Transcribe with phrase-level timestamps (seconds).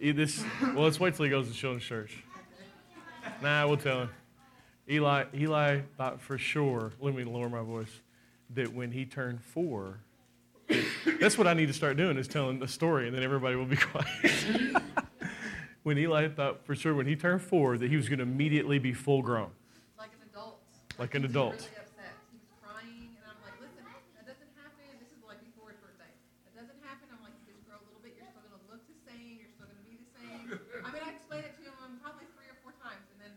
[0.00, 2.22] This, well, let's wait till he goes to children's church.
[3.42, 4.10] Nah, we'll tell him.
[4.88, 8.00] Eli, Eli thought for sure, let me lower my voice,
[8.54, 9.98] that when he turned four,
[11.20, 13.66] that's what I need to start doing is telling the story and then everybody will
[13.66, 14.82] be quiet.
[15.82, 18.78] when Eli thought for sure when he turned four that he was going to immediately
[18.78, 19.50] be full grown,
[19.98, 20.60] like an adult.
[20.98, 21.56] like an adult.
[21.56, 22.12] really upset.
[22.32, 23.84] He was crying, and I'm like, listen,
[24.16, 24.84] that doesn't happen.
[25.00, 26.12] This is like before his birthday.
[26.48, 27.08] That doesn't happen.
[27.12, 28.16] I'm like, you just grow a little bit.
[28.16, 29.40] You're still gonna look the same.
[29.40, 30.60] You're still gonna be the same.
[30.84, 33.32] I mean, I explained it to him probably three or four times, and then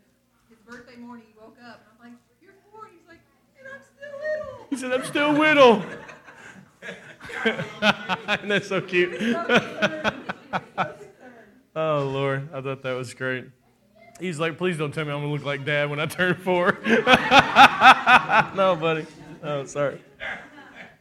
[0.51, 2.91] his birthday morning, he woke up, and I'm like, you're four.
[2.91, 3.23] And he's like,
[3.55, 4.11] and I'm still
[4.81, 5.83] Said, I'm still whittle.
[7.45, 9.13] and that's so cute.
[11.75, 12.49] oh, Lord.
[12.51, 13.45] I thought that was great.
[14.19, 16.33] He's like, please don't tell me I'm going to look like dad when I turn
[16.33, 16.79] four.
[18.55, 19.05] no, buddy.
[19.43, 20.01] Oh, sorry.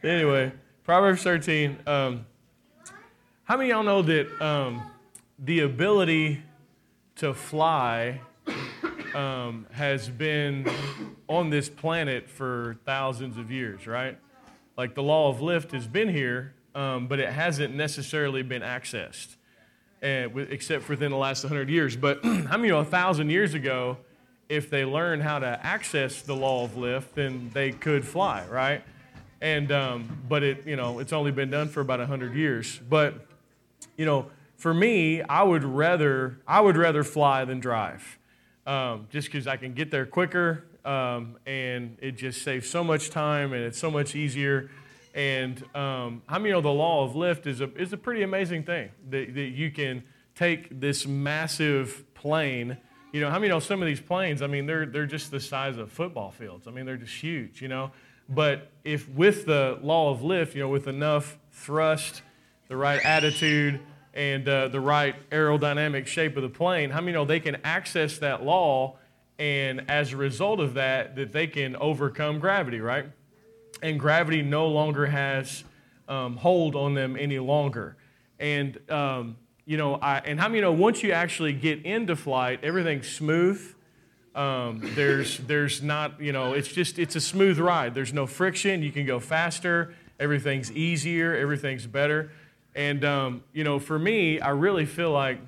[0.03, 0.51] Anyway,
[0.83, 1.79] Proverbs 13.
[1.87, 2.27] Um,
[3.45, 4.91] how many of y'all know that um,
[5.39, 6.43] the ability
[7.15, 8.21] to fly
[9.15, 10.67] um, has been
[11.27, 14.17] on this planet for thousands of years, right?
[14.77, 19.35] Like the law of lift has been here, um, but it hasn't necessarily been accessed,
[20.01, 21.95] and except for within the last 100 years.
[21.95, 23.97] But how many know a thousand years ago,
[24.49, 28.83] if they learned how to access the law of lift, then they could fly, right?
[29.41, 32.79] And um, but it, you know, it's only been done for about 100 years.
[32.89, 33.25] But
[33.97, 38.19] you know, for me, I would rather I would rather fly than drive,
[38.65, 43.09] um, just because I can get there quicker, um, and it just saves so much
[43.09, 44.69] time, and it's so much easier.
[45.13, 48.63] And um, how many know the law of lift is a is a pretty amazing
[48.63, 50.03] thing that, that you can
[50.35, 52.77] take this massive plane.
[53.11, 54.41] You know, how many know some of these planes?
[54.41, 56.67] I mean, they're they're just the size of football fields.
[56.67, 57.61] I mean, they're just huge.
[57.61, 57.91] You know,
[58.29, 62.21] but if with the law of lift, you know, with enough thrust,
[62.69, 63.81] the right attitude,
[64.13, 68.17] and uh, the right aerodynamic shape of the plane, how many know they can access
[68.19, 68.97] that law,
[69.39, 73.05] and as a result of that, that they can overcome gravity, right?
[73.81, 75.63] And gravity no longer has
[76.07, 77.95] um, hold on them any longer.
[78.39, 82.59] And um, you know, I, and how many know once you actually get into flight,
[82.63, 83.61] everything's smooth.
[84.35, 87.95] Um, there's there's not you know it's just it's a smooth ride.
[87.95, 88.83] There's no friction.
[88.83, 89.93] You can go faster.
[90.19, 91.35] Everything's easier.
[91.35, 92.31] Everything's better.
[92.75, 95.39] And um, you know, for me, I really feel like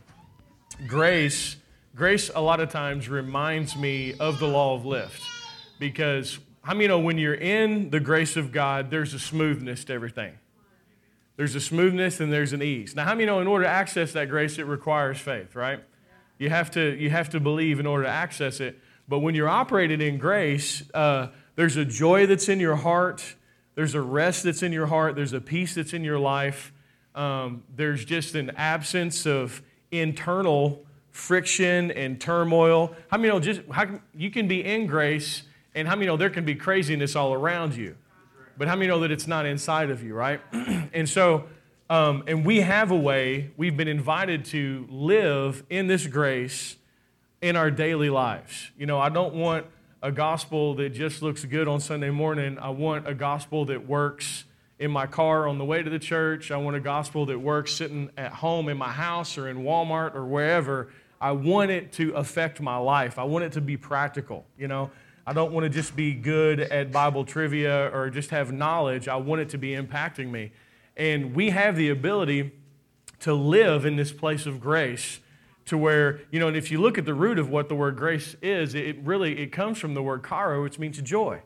[0.88, 1.57] grace
[1.95, 5.22] grace a lot of times reminds me of the law of lift
[5.79, 9.94] because how many know when you're in the grace of God, there's a smoothness to
[9.94, 10.33] everything.
[11.35, 12.95] There's a smoothness and there's an ease.
[12.95, 15.83] Now, how many know in order to access that grace, it requires faith, right?
[16.38, 18.79] You have to, you have to believe in order to access it.
[19.07, 23.35] But when you're operating in grace, uh, there's a joy that's in your heart,
[23.75, 26.72] there's a rest that's in your heart, there's a peace that's in your life.
[27.16, 32.96] Um, there's just an absence of internal friction and turmoil.
[33.09, 35.44] How many know just how you can be in grace,
[35.75, 37.96] and how many know there can be craziness all around you?
[38.57, 40.41] But how many know that it's not inside of you, right?
[40.51, 41.46] and so,
[41.90, 46.78] um, and we have a way, we've been invited to live in this grace
[47.41, 48.72] in our daily lives.
[48.78, 49.66] You know, I don't want
[50.01, 52.57] a gospel that just looks good on Sunday morning.
[52.59, 54.45] I want a gospel that works
[54.79, 56.51] in my car on the way to the church.
[56.51, 60.16] I want a gospel that works sitting at home in my house or in Walmart
[60.16, 60.89] or wherever.
[61.22, 63.17] I want it to affect my life.
[63.17, 64.91] I want it to be practical, you know.
[65.25, 69.07] I don't want to just be good at Bible trivia or just have knowledge.
[69.07, 70.51] I want it to be impacting me.
[70.97, 72.51] And we have the ability
[73.22, 75.22] to live in this place of grace
[75.67, 77.95] to where, you know, and if you look at the root of what the word
[77.95, 81.41] grace is, it really it comes from the word karo, which means joy.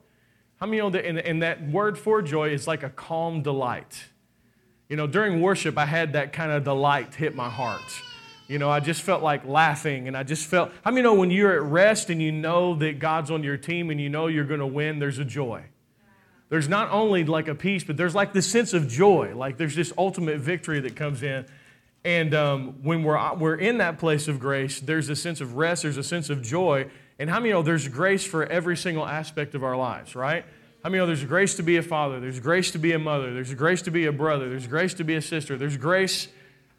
[0.59, 4.05] How many know that and, and that word for joy is like a calm delight?
[4.89, 8.01] You know, during worship, I had that kind of delight hit my heart.
[8.47, 11.29] You know, I just felt like laughing and I just felt, how many know when
[11.29, 14.45] you're at rest and you know that God's on your team and you know you're
[14.45, 15.63] going to win, there's a joy.
[16.49, 19.33] There's not only like a peace, but there's like this sense of joy.
[19.35, 21.45] Like there's this ultimate victory that comes in.
[22.05, 25.83] And um, when we're, we're in that place of grace, there's a sense of rest,
[25.83, 26.89] there's a sense of joy.
[27.19, 30.45] And how many know there's grace for every single aspect of our lives, right?
[30.83, 33.33] How many know there's grace to be a father, there's grace to be a mother,
[33.33, 36.27] there's grace to be a brother, there's grace to be a sister, there's grace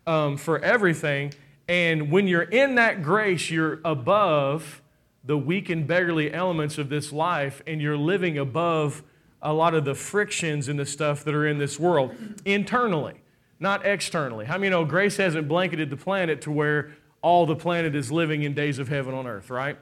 [0.07, 1.35] um, for everything.
[1.69, 4.83] And when you're in that grace, you're above
[5.25, 9.03] the weak and beggarly elements of this life, and you're living above
[9.43, 12.15] a lot of the frictions and the stuff that are in this world
[12.45, 13.21] internally,
[13.61, 14.47] not externally.
[14.47, 18.43] How many know grace hasn't blanketed the planet to where all the planet is living
[18.43, 19.77] in days of heaven on earth, right?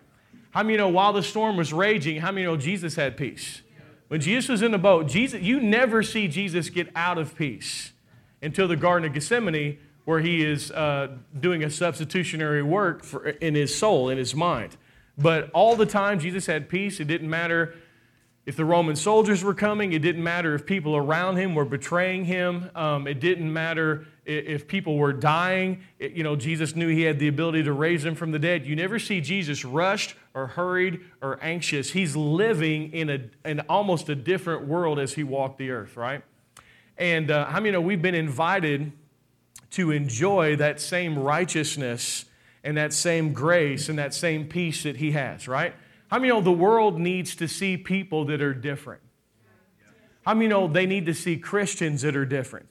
[0.50, 3.62] How many know while the storm was raging, how many know Jesus had peace?
[4.08, 7.92] When Jesus was in the boat, Jesus, you never see Jesus get out of peace
[8.40, 11.08] until the Garden of Gethsemane where he is uh,
[11.38, 14.76] doing a substitutionary work for, in his soul, in his mind.
[15.18, 17.00] But all the time, Jesus had peace.
[17.00, 17.74] It didn't matter
[18.46, 22.26] if the Roman soldiers were coming, it didn't matter if people around him were betraying
[22.26, 25.82] him, um, it didn't matter if people were dying.
[25.98, 28.66] You know, Jesus knew he had the ability to raise them from the dead.
[28.66, 31.92] You never see Jesus rushed or hurried or anxious.
[31.92, 36.22] He's living in, a, in almost a different world as he walked the earth, right?
[36.98, 38.92] And uh, how many know we've been invited
[39.72, 42.24] to enjoy that same righteousness
[42.64, 45.74] and that same grace and that same peace that he has, right?
[46.08, 49.02] How many know the world needs to see people that are different?
[50.24, 52.68] How many know they need to see Christians that are different?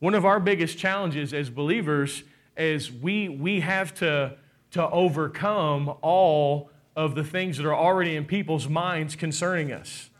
[0.00, 2.22] One of our biggest challenges as believers
[2.56, 4.36] is we, we have to,
[4.72, 10.10] to overcome all of the things that are already in people's minds concerning us.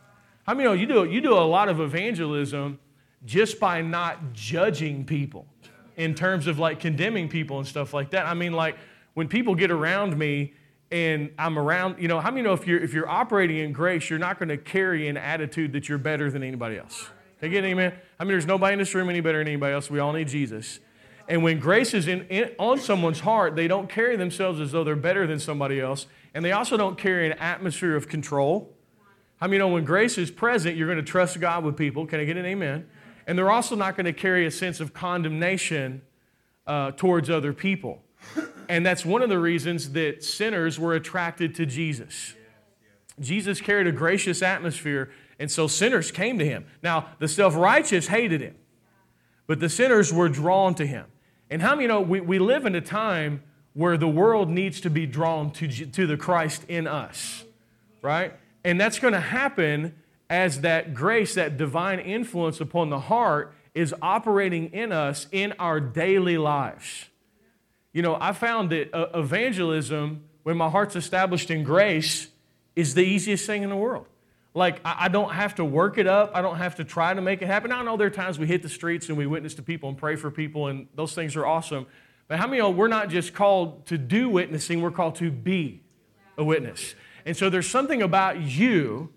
[0.43, 2.79] How many know you do, you do a lot of evangelism
[3.25, 5.45] just by not judging people
[5.95, 8.25] in terms of like condemning people and stuff like that?
[8.25, 8.77] I mean, like
[9.13, 10.53] when people get around me
[10.91, 14.09] and I'm around, you know, how many know if you're if you're operating in grace,
[14.09, 17.09] you're not going to carry an attitude that you're better than anybody else.
[17.39, 17.93] Can you get an amen?
[18.19, 19.89] I mean, there's nobody in this room any better than anybody else.
[19.89, 20.79] We all need Jesus.
[21.27, 24.83] And when grace is in, in, on someone's heart, they don't carry themselves as though
[24.83, 26.07] they're better than somebody else.
[26.33, 28.73] And they also don't carry an atmosphere of control.
[29.39, 32.05] I mean, you know, when grace is present, you're going to trust God with people.
[32.05, 32.87] Can I get an amen?
[33.25, 36.01] And they're also not going to carry a sense of condemnation
[36.67, 38.01] uh, towards other people.
[38.67, 42.33] And that's one of the reasons that sinners were attracted to Jesus.
[43.19, 46.65] Jesus carried a gracious atmosphere, and so sinners came to him.
[46.83, 48.55] Now, the self righteous hated him,
[49.47, 51.05] but the sinners were drawn to him.
[51.49, 53.41] And how many know we, we live in a time
[53.73, 57.45] where the world needs to be drawn to, to the Christ in us,
[58.01, 58.33] right?
[58.63, 59.95] And that's going to happen
[60.29, 65.79] as that grace, that divine influence upon the heart is operating in us in our
[65.79, 67.05] daily lives.
[67.93, 72.27] You know, I found that uh, evangelism, when my heart's established in grace,
[72.75, 74.05] is the easiest thing in the world.
[74.53, 76.31] Like, I don't have to work it up.
[76.33, 77.71] I don't have to try to make it happen.
[77.71, 79.97] I know there are times we hit the streets and we witness to people and
[79.97, 81.85] pray for people, and those things are awesome.
[82.27, 85.29] But how many of you, we're not just called to do witnessing, we're called to
[85.29, 85.81] be
[86.37, 86.95] a witness.
[87.25, 89.09] And so there's something about you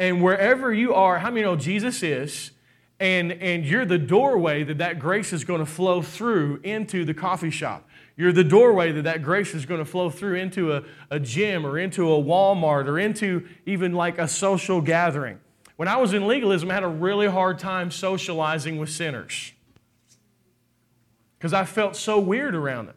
[0.00, 2.52] and wherever you are, how many know Jesus is?
[2.98, 7.12] And, and you're the doorway that that grace is going to flow through into the
[7.12, 7.86] coffee shop.
[8.20, 11.64] You're the doorway that that grace is going to flow through into a, a gym
[11.64, 15.40] or into a Walmart or into even like a social gathering.
[15.76, 19.52] When I was in legalism, I had a really hard time socializing with sinners
[21.38, 22.96] because I felt so weird around them.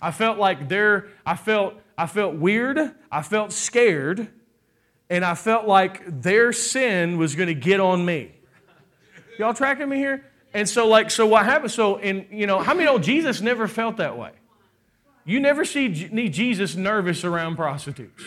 [0.00, 2.78] I felt like they're, I felt, I felt weird,
[3.10, 4.28] I felt scared,
[5.10, 8.30] and I felt like their sin was going to get on me.
[9.40, 10.24] Y'all tracking me here?
[10.54, 11.72] And so, like, so what happened?
[11.72, 14.30] So, in you know, how many know Jesus never felt that way?
[15.24, 18.24] You never see Jesus nervous around prostitutes.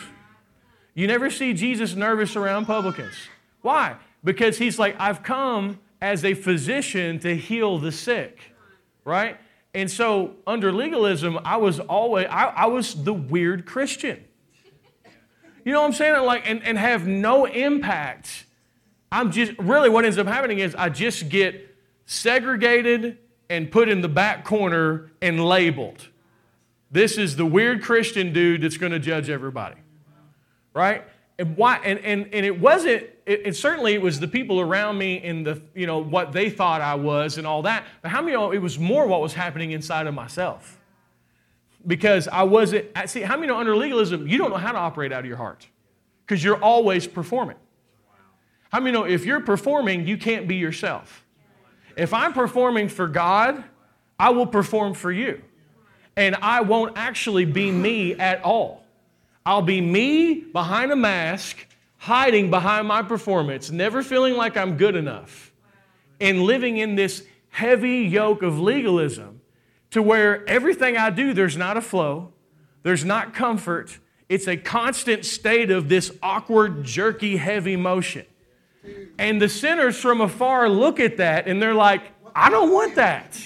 [0.94, 3.16] You never see Jesus nervous around publicans.
[3.62, 3.98] Why?
[4.24, 8.40] Because he's like, I've come as a physician to heal the sick,
[9.04, 9.38] right?
[9.74, 14.24] And so under legalism, I was always, I, I was the weird Christian.
[15.66, 16.24] You know what I'm saying?
[16.26, 18.46] Like, and, and have no impact.
[19.12, 21.76] I'm just, really what ends up happening is I just get
[22.06, 23.18] segregated
[23.50, 26.08] and put in the back corner and labeled.
[26.96, 29.76] This is the weird Christian dude that's going to judge everybody.
[30.74, 31.04] Right?
[31.38, 35.22] And why and, and, and it wasn't it, certainly it was the people around me
[35.22, 37.86] and the you know what they thought I was and all that.
[38.02, 40.80] But how many know it was more what was happening inside of myself?
[41.86, 45.12] Because I wasn't see how many know under legalism you don't know how to operate
[45.12, 45.68] out of your heart.
[46.26, 47.58] Because you're always performing.
[48.72, 51.26] How many know if you're performing, you can't be yourself?
[51.98, 53.66] If I'm performing for God,
[54.18, 55.42] I will perform for you
[56.18, 58.84] and I won't actually be me at all.
[59.46, 61.68] I'll be me behind a mask,
[61.98, 65.52] hiding behind my performance, never feeling like I'm good enough,
[66.20, 69.42] and living in this heavy yoke of legalism
[69.92, 72.34] to where everything I do, there's not a flow,
[72.84, 74.00] there's not comfort.
[74.28, 78.26] It's a constant state of this awkward, jerky, heavy motion.
[79.18, 82.02] And the sinners from afar look at that and they're like,
[82.36, 83.40] I don't want that.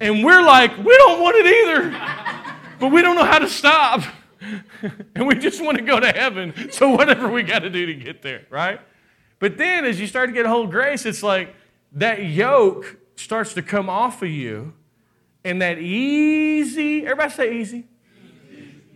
[0.00, 4.02] And we're like, we don't want it either, but we don't know how to stop.
[5.14, 6.70] and we just want to go to heaven.
[6.70, 8.80] So whatever we got to do to get there, right?
[9.38, 11.54] But then as you start to get a hold grace, it's like
[11.92, 14.74] that yoke starts to come off of you.
[15.44, 17.84] And that easy, everybody say easy.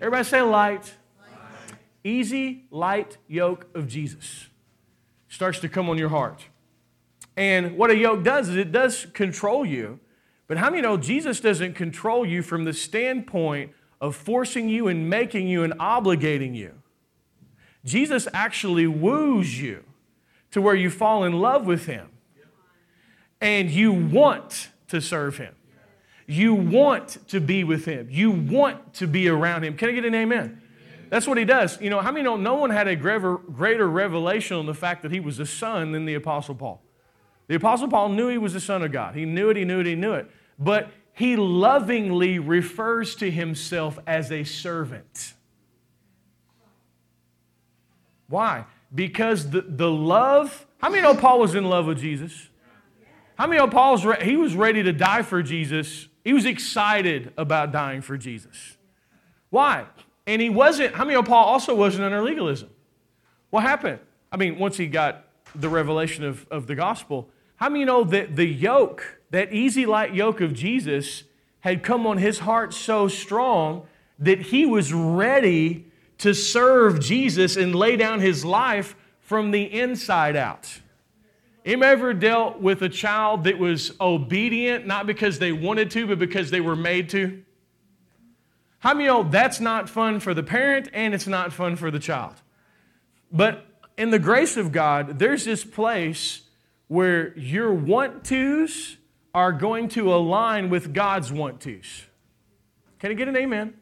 [0.00, 0.82] Everybody say light.
[0.82, 1.74] light.
[2.02, 4.48] Easy, light yoke of Jesus
[5.28, 6.44] starts to come on your heart.
[7.36, 10.00] And what a yoke does is it does control you
[10.50, 15.08] But how many know Jesus doesn't control you from the standpoint of forcing you and
[15.08, 16.72] making you and obligating you?
[17.84, 19.84] Jesus actually woos you
[20.50, 22.08] to where you fall in love with him
[23.40, 25.54] and you want to serve him.
[26.26, 28.08] You want to be with him.
[28.10, 29.76] You want to be around him.
[29.76, 30.60] Can I get an amen?
[31.10, 31.80] That's what he does.
[31.80, 33.36] You know, how many know no one had a greater
[33.88, 36.82] revelation on the fact that he was a son than the Apostle Paul?
[37.46, 39.14] The Apostle Paul knew he was the Son of God.
[39.14, 40.28] He knew it, he knew it, he knew it.
[40.60, 45.34] But he lovingly refers to himself as a servant.
[48.28, 48.66] Why?
[48.94, 52.48] Because the, the love, how many know Paul was in love with Jesus?
[53.36, 56.08] How many know Paul's, re- he was ready to die for Jesus?
[56.22, 58.76] He was excited about dying for Jesus.
[59.48, 59.86] Why?
[60.26, 62.70] And he wasn't, how many know Paul also wasn't under legalism?
[63.48, 63.98] What happened?
[64.30, 65.24] I mean, once he got
[65.54, 70.14] the revelation of, of the gospel, how many know that the yoke, that easy light
[70.14, 71.24] yoke of Jesus,
[71.60, 73.86] had come on his heart so strong
[74.18, 75.86] that he was ready
[76.18, 80.80] to serve Jesus and lay down his life from the inside out?
[81.64, 86.18] Anybody ever dealt with a child that was obedient, not because they wanted to, but
[86.18, 87.42] because they were made to?
[88.78, 91.98] How many know that's not fun for the parent and it's not fun for the
[91.98, 92.34] child?
[93.30, 93.66] But
[93.98, 96.42] in the grace of God, there's this place
[96.88, 98.96] where your want tos
[99.34, 102.06] are going to align with God's want tos.
[102.98, 103.74] Can I get an amen?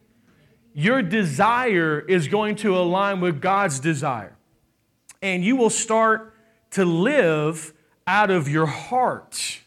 [0.74, 4.36] Your desire is going to align with God's desire.
[5.20, 6.34] And you will start
[6.72, 7.72] to live
[8.06, 9.60] out of your heart.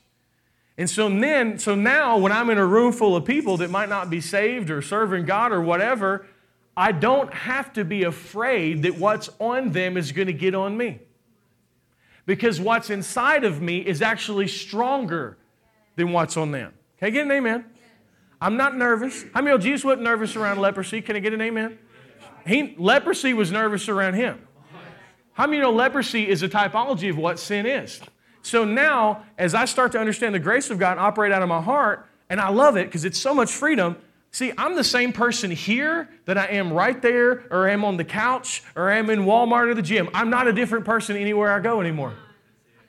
[0.77, 3.89] And so then, so now when I'm in a room full of people that might
[3.89, 6.25] not be saved or serving God or whatever,
[6.77, 10.77] I don't have to be afraid that what's on them is going to get on
[10.77, 10.99] me.
[12.25, 15.37] Because what's inside of me is actually stronger
[15.95, 16.73] than what's on them.
[16.97, 17.65] Can I get an amen?
[18.39, 19.23] I'm not nervous.
[19.33, 21.01] How many of Jesus wasn't nervous around leprosy?
[21.01, 21.77] Can I get an amen?
[22.45, 24.47] He, leprosy was nervous around him.
[25.33, 28.01] How many know leprosy is a typology of what sin is?
[28.41, 31.61] So now, as I start to understand the grace of God operate out of my
[31.61, 33.97] heart, and I love it because it's so much freedom.
[34.31, 37.97] See, I'm the same person here that I am right there, or I am on
[37.97, 40.09] the couch, or I am in Walmart or the gym.
[40.13, 42.15] I'm not a different person anywhere I go anymore.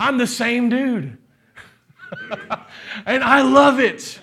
[0.00, 1.18] I'm the same dude.
[3.06, 4.20] And I love it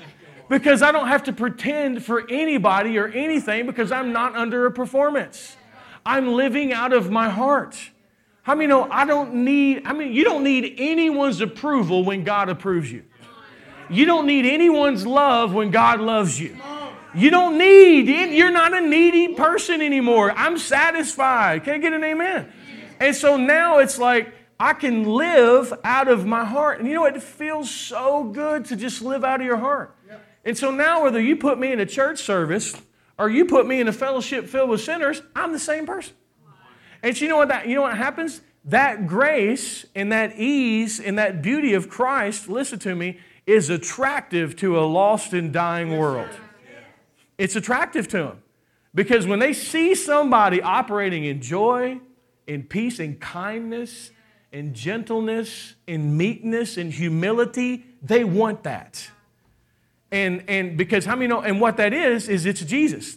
[0.50, 4.72] because I don't have to pretend for anybody or anything because I'm not under a
[4.72, 5.55] performance.
[6.05, 7.77] I'm living out of my heart.
[8.41, 12.50] How many know I don't need, I mean, you don't need anyone's approval when God
[12.50, 13.03] approves you.
[13.89, 16.58] You don't need anyone's love when God loves you.
[17.13, 20.31] You don't need, you're not a needy person anymore.
[20.31, 21.63] I'm satisfied.
[21.63, 22.51] Can I get an amen?
[23.00, 26.80] And so now it's like, I can live out of my heart.
[26.80, 29.96] And you know, it feels so good to just live out of your heart.
[30.44, 32.74] And so now, whether you put me in a church service
[33.18, 36.13] or you put me in a fellowship filled with sinners, I'm the same person.
[37.04, 38.42] And you know what that you know what happens?
[38.66, 44.56] That grace and that ease and that beauty of Christ, listen to me, is attractive
[44.58, 46.30] to a lost and dying world.
[47.38, 48.44] It's attractive to them.
[48.94, 52.00] Because when they see somebody operating in joy,
[52.48, 54.12] in peace, in kindness,
[54.51, 59.10] in gentleness, in meekness, in humility, they want that.
[60.12, 63.15] And, and because how many know, and what that is, is it's Jesus.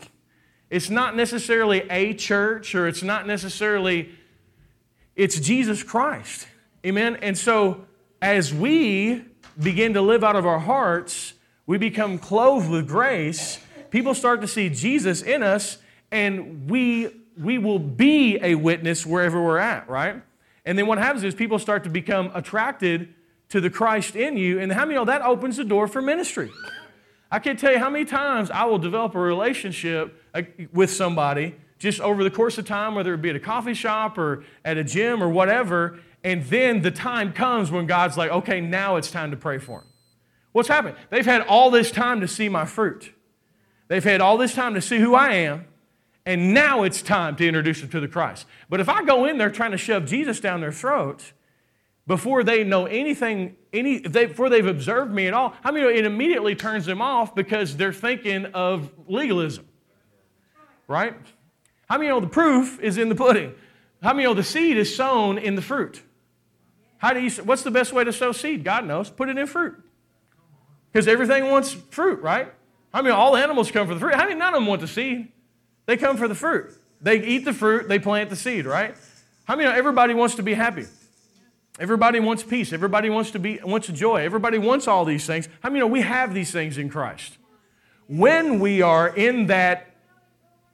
[0.68, 4.10] It's not necessarily a church or it's not necessarily,
[5.16, 6.46] it's Jesus Christ.
[6.84, 7.16] Amen?
[7.22, 7.86] And so
[8.20, 9.24] as we
[9.60, 11.34] begin to live out of our hearts,
[11.66, 13.58] we become clothed with grace.
[13.90, 15.78] People start to see Jesus in us,
[16.10, 17.08] and we,
[17.38, 20.22] we will be a witness wherever we're at, right?
[20.64, 23.14] And then what happens is people start to become attracted
[23.48, 26.50] to the Christ in you, and how many know that opens the door for ministry?
[27.30, 30.22] I can't tell you how many times I will develop a relationship
[30.72, 34.16] with somebody just over the course of time, whether it be at a coffee shop
[34.16, 38.60] or at a gym or whatever, and then the time comes when God's like, okay,
[38.60, 39.88] now it's time to pray for them.
[40.52, 40.96] What's happened?
[41.10, 43.12] They've had all this time to see my fruit.
[43.88, 45.66] They've had all this time to see who I am,
[46.24, 48.46] and now it's time to introduce them to the Christ.
[48.68, 51.32] But if I go in there trying to shove Jesus down their throat
[52.06, 56.04] before they know anything, any, they, before they've observed me at all, I mean, it
[56.04, 59.66] immediately turns them off because they're thinking of legalism
[60.92, 61.14] right?
[61.88, 63.54] How many know the proof is in the pudding?
[64.02, 66.02] How many know the seed is sown in the fruit?
[66.98, 68.62] How do you, what's the best way to sow seed?
[68.62, 69.10] God knows.
[69.10, 69.82] Put it in fruit.
[70.92, 72.52] Because everything wants fruit, right?
[72.92, 74.14] I mean, all animals come for the fruit.
[74.14, 75.32] How many none of them want the seed?
[75.86, 76.70] They come for the fruit.
[77.00, 78.94] They eat the fruit, they plant the seed, right?
[79.44, 80.86] How many know everybody wants to be happy?
[81.80, 82.72] Everybody wants peace.
[82.72, 84.22] Everybody wants to be wants joy.
[84.22, 85.48] Everybody wants all these things.
[85.62, 87.38] How many know we have these things in Christ?
[88.06, 89.90] When we are in that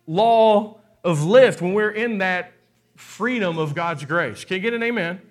[0.06, 2.52] law of lift, when we're in that
[2.96, 5.22] freedom of God's grace, can you get an amen?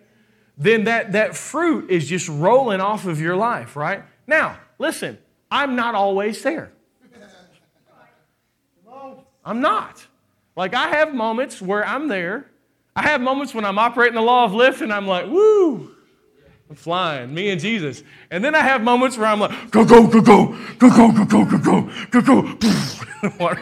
[0.57, 4.03] Then that, that fruit is just rolling off of your life, right?
[4.25, 5.17] Now, listen,
[5.51, 6.72] I'm not always there.
[9.47, 10.05] I'm not.
[10.57, 12.47] Like, I have moments where I'm there.
[12.95, 15.89] I have moments when I'm operating the law of lift and I'm like, woo,
[16.69, 18.03] I'm flying, me and Jesus.
[18.29, 21.25] And then I have moments where I'm like, go, go, go, go, go, go, go,
[21.25, 23.57] go, go, go, go, go.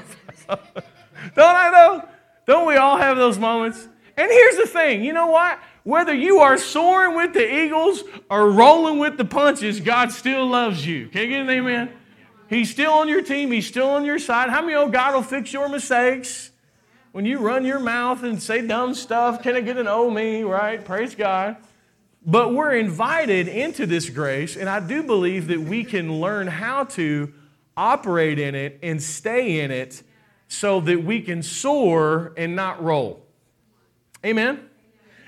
[1.35, 2.09] Don't I know?
[2.47, 3.87] Don't we all have those moments?
[4.17, 5.59] And here's the thing you know what?
[5.83, 10.87] Whether you are soaring with the eagles or rolling with the punches, God still loves
[10.87, 11.09] you.
[11.09, 11.91] Can you get an amen?
[12.47, 13.51] He's still on your team.
[13.51, 14.49] He's still on your side.
[14.49, 16.51] How many know God will fix your mistakes?
[17.11, 20.43] When you run your mouth and say dumb stuff, can I get an oh me,
[20.43, 20.83] right?
[20.83, 21.57] Praise God.
[22.25, 26.85] But we're invited into this grace, and I do believe that we can learn how
[26.85, 27.31] to
[27.77, 30.03] operate in it and stay in it
[30.47, 33.25] so that we can soar and not roll.
[34.25, 34.69] Amen?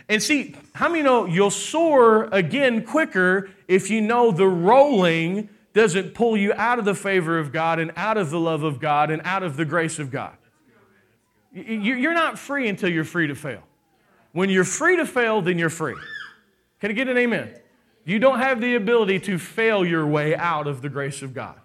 [0.10, 6.14] And see, how many know you'll soar again quicker if you know the rolling doesn't
[6.14, 9.10] pull you out of the favor of God and out of the love of God
[9.10, 10.36] and out of the grace of God?
[11.54, 13.64] You're not free until you're free to fail.
[14.34, 15.96] When you're free to fail, then you're free.
[16.80, 17.56] Can I get an amen?
[18.04, 21.60] You don't have the ability to fail your way out of the grace of God.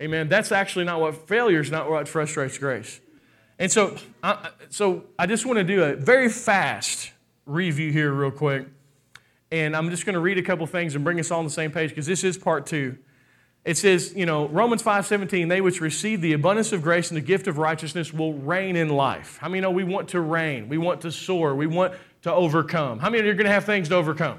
[0.00, 0.28] Amen.
[0.28, 3.00] That's actually not what failure is not what frustrates grace.
[3.58, 7.12] And so, I, so I just want to do a very fast
[7.46, 8.68] review here, real quick.
[9.50, 11.50] And I'm just going to read a couple things and bring us all on the
[11.50, 12.98] same page because this is part two.
[13.64, 17.22] It says, you know, Romans 5:17, they which receive the abundance of grace and the
[17.22, 19.38] gift of righteousness will reign in life.
[19.40, 20.68] How many know we want to reign?
[20.68, 21.54] We want to soar.
[21.54, 22.98] We want to overcome.
[22.98, 24.38] How many of you are going to have things to overcome?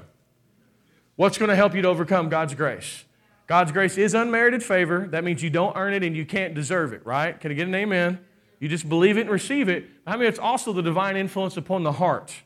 [1.16, 3.04] What's going to help you to overcome God's grace?
[3.46, 5.06] God's grace is unmerited favor.
[5.08, 7.38] That means you don't earn it and you can't deserve it, right?
[7.38, 8.20] Can I get an amen?
[8.60, 9.86] You just believe it and receive it.
[10.06, 10.28] How many?
[10.28, 12.42] It's also the divine influence upon the heart,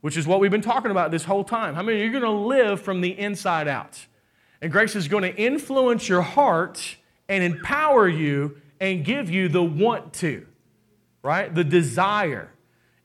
[0.00, 1.74] which is what we've been talking about this whole time.
[1.74, 2.00] How many?
[2.00, 4.06] You're going to live from the inside out.
[4.64, 6.96] And grace is going to influence your heart
[7.28, 10.46] and empower you and give you the want to,
[11.22, 11.54] right?
[11.54, 12.50] The desire.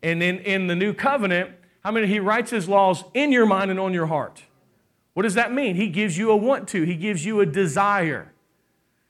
[0.01, 1.51] And in, in the new covenant,
[1.83, 2.07] how many?
[2.07, 4.41] He writes his laws in your mind and on your heart.
[5.15, 5.75] What does that mean?
[5.75, 8.31] He gives you a want to, he gives you a desire.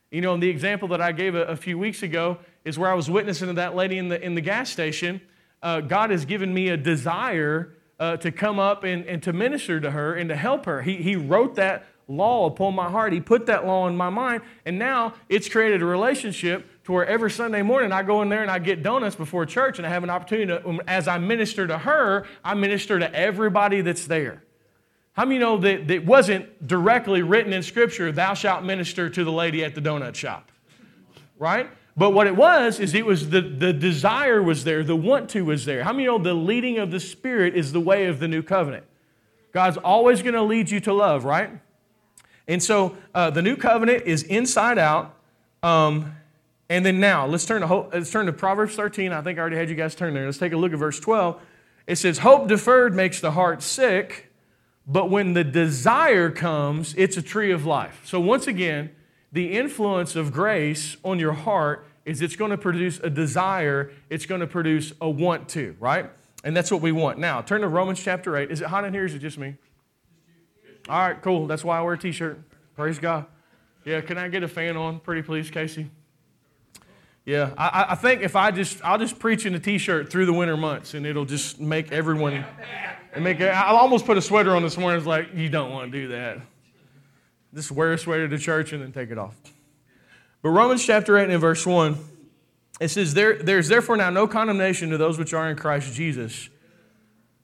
[0.09, 2.95] You know, the example that I gave a, a few weeks ago is where I
[2.95, 5.21] was witnessing to that lady in the, in the gas station.
[5.61, 9.79] Uh, God has given me a desire uh, to come up and, and to minister
[9.79, 10.81] to her and to help her.
[10.81, 13.13] He, he wrote that law upon my heart.
[13.13, 17.05] He put that law in my mind, and now it's created a relationship to where
[17.05, 19.91] every Sunday morning I go in there and I get donuts before church, and I
[19.91, 24.07] have an opportunity to, um, as I minister to her, I minister to everybody that's
[24.07, 24.43] there.
[25.13, 29.31] How many know that it wasn't directly written in Scripture, thou shalt minister to the
[29.31, 30.51] lady at the donut shop?
[31.37, 31.69] Right?
[31.95, 35.43] But what it was is it was the, the desire was there, the want to
[35.43, 35.83] was there.
[35.83, 38.85] How many know the leading of the Spirit is the way of the new covenant?
[39.51, 41.51] God's always going to lead you to love, right?
[42.49, 45.15] And so uh, the new covenant is inside out.
[45.61, 46.15] Um,
[46.67, 49.13] and then now, let's turn, to, let's turn to Proverbs 13.
[49.13, 50.25] I think I already had you guys turn there.
[50.25, 51.39] Let's take a look at verse 12.
[51.85, 54.31] It says, Hope deferred makes the heart sick,
[54.87, 58.01] but when the desire comes, it's a tree of life.
[58.03, 58.91] So, once again,
[59.31, 64.25] the influence of grace on your heart is it's going to produce a desire, it's
[64.25, 66.09] going to produce a want to, right?
[66.43, 67.19] And that's what we want.
[67.19, 68.49] Now, turn to Romans chapter 8.
[68.49, 69.05] Is it hot in here?
[69.05, 69.55] Is it just me?
[70.89, 71.45] All right, cool.
[71.45, 72.39] That's why I wear a t shirt.
[72.75, 73.27] Praise God.
[73.85, 75.91] Yeah, can I get a fan on, pretty please, Casey?
[77.25, 80.25] Yeah, I, I think if I just, I'll just preach in a t shirt through
[80.25, 82.43] the winter months and it'll just make everyone
[83.13, 84.97] and make I'll almost put a sweater on this morning.
[84.97, 86.39] It's like, you don't want to do that.
[87.53, 89.35] Just wear a sweater to church and then take it off.
[90.41, 91.97] But Romans chapter 8 and verse 1,
[92.79, 96.49] it says, there, There's therefore now no condemnation to those which are in Christ Jesus.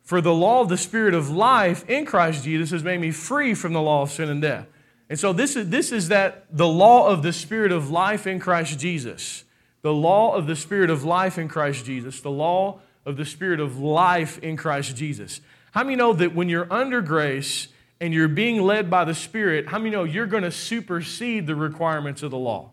[0.05, 3.55] For the law of the Spirit of life in Christ Jesus has made me free
[3.55, 4.67] from the law of sin and death.
[5.09, 8.39] And so this is, this is that the law of the Spirit of life in
[8.39, 9.43] Christ Jesus.
[9.81, 12.21] The law of the Spirit of life in Christ Jesus.
[12.21, 15.41] The law of the Spirit of life in Christ Jesus.
[15.71, 17.67] How many know that when you're under grace
[17.99, 21.55] and you're being led by the Spirit, how many know you're going to supersede the
[21.55, 22.71] requirements of the law?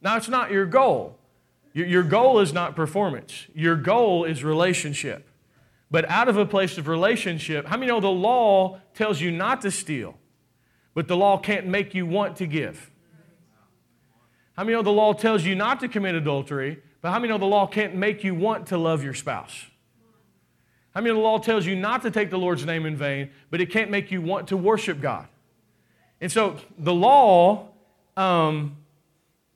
[0.00, 1.17] Now, it's not your goal.
[1.72, 5.28] Your goal is not performance, your goal is relationship.
[5.90, 9.62] But out of a place of relationship, how many know the law tells you not
[9.62, 10.18] to steal,
[10.92, 12.90] but the law can't make you want to give?
[14.54, 17.38] How many know the law tells you not to commit adultery, but how many know
[17.38, 19.66] the law can't make you want to love your spouse?
[20.94, 23.30] How many know the law tells you not to take the Lord's name in vain,
[23.50, 25.28] but it can't make you want to worship God.
[26.20, 27.68] And so the law
[28.16, 28.76] um,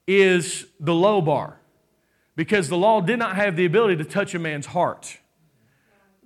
[0.07, 1.59] is the low bar
[2.37, 5.19] because the law did not have the ability to touch a man's heart.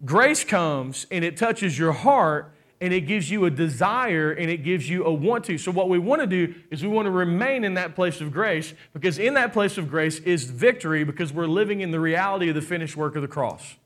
[0.04, 4.58] Grace comes and it touches your heart and it gives you a desire and it
[4.58, 5.56] gives you a want to.
[5.56, 8.30] So, what we want to do is we want to remain in that place of
[8.30, 12.48] grace because in that place of grace is victory because we're living in the reality
[12.50, 13.76] of the finished work of the cross.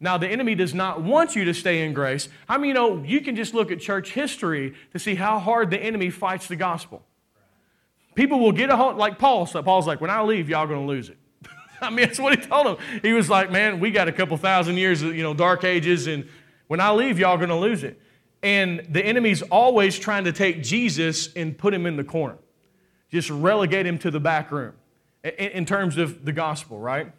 [0.00, 2.28] Now, the enemy does not want you to stay in grace.
[2.48, 5.70] I mean, you know, you can just look at church history to see how hard
[5.70, 7.04] the enemy fights the gospel.
[8.16, 9.46] People will get a hold, like Paul.
[9.46, 11.18] So Paul's like, when I leave, y'all going to lose it.
[11.86, 13.00] I mean, that's what he told him.
[13.02, 16.06] He was like, man, we got a couple thousand years of, you know, dark ages,
[16.06, 16.28] and
[16.68, 18.00] when I leave, y'all going to lose it.
[18.42, 22.38] And the enemy's always trying to take Jesus and put him in the corner,
[23.10, 24.74] just relegate him to the back room
[25.24, 27.12] in, in terms of the gospel, right?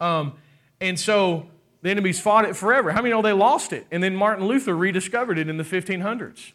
[0.00, 0.34] Um,
[0.80, 1.48] and so
[1.82, 2.92] the enemy's fought it forever.
[2.92, 3.86] How many know they lost it?
[3.90, 6.52] And then Martin Luther rediscovered it in the 1500s.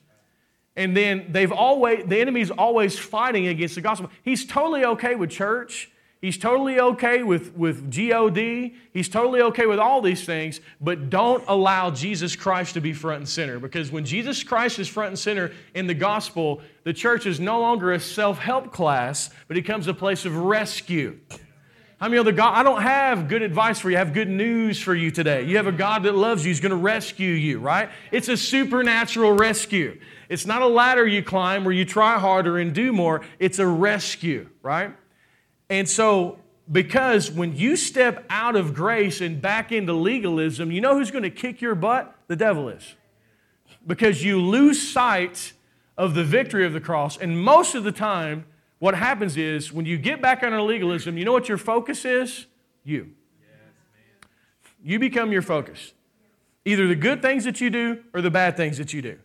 [0.76, 4.10] And then they've always, the enemy's always fighting against the gospel.
[4.24, 5.91] He's totally okay with church.
[6.23, 8.75] He's totally okay with, with God.
[8.93, 13.17] He's totally okay with all these things, but don't allow Jesus Christ to be front
[13.17, 13.59] and center.
[13.59, 17.59] Because when Jesus Christ is front and center in the gospel, the church is no
[17.59, 21.19] longer a self help class, but it becomes a place of rescue.
[21.99, 23.97] I mean, the God, I don't have good advice for you.
[23.97, 25.43] I have good news for you today.
[25.43, 26.51] You have a God that loves you.
[26.51, 27.89] He's going to rescue you, right?
[28.13, 29.99] It's a supernatural rescue.
[30.29, 33.25] It's not a ladder you climb where you try harder and do more.
[33.39, 34.95] It's a rescue, right?
[35.73, 36.38] And so,
[36.71, 41.23] because when you step out of grace and back into legalism, you know who's going
[41.23, 42.15] to kick your butt?
[42.27, 42.93] The devil is.
[43.88, 45.53] Because you lose sight
[45.97, 47.17] of the victory of the cross.
[47.17, 48.45] And most of the time,
[48.77, 52.45] what happens is when you get back under legalism, you know what your focus is?
[52.83, 53.09] You.
[54.83, 55.93] You become your focus.
[56.65, 59.17] Either the good things that you do or the bad things that you do.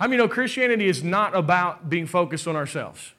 [0.00, 3.12] How many know Christianity is not about being focused on ourselves?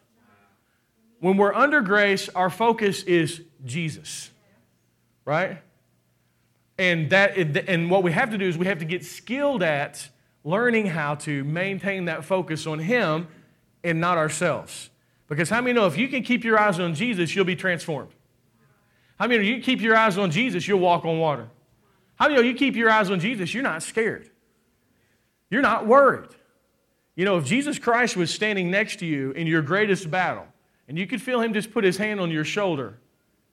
[1.20, 4.32] When we're under grace, our focus is Jesus,
[5.26, 5.62] right?
[6.78, 10.10] And, that, and what we have to do is we have to get skilled at
[10.46, 13.28] learning how to maintain that focus on Him
[13.84, 14.90] and not ourselves.
[15.28, 18.12] Because how many know if you can keep your eyes on Jesus, you'll be transformed?
[19.20, 21.50] How many know you keep your eyes on Jesus, you'll walk on water?
[22.16, 24.30] How many know you keep your eyes on Jesus, you're not scared?
[25.50, 26.30] You're not worried.
[27.16, 30.48] You know, if Jesus Christ was standing next to you in your greatest battle,
[30.90, 32.98] and you could feel him just put his hand on your shoulder.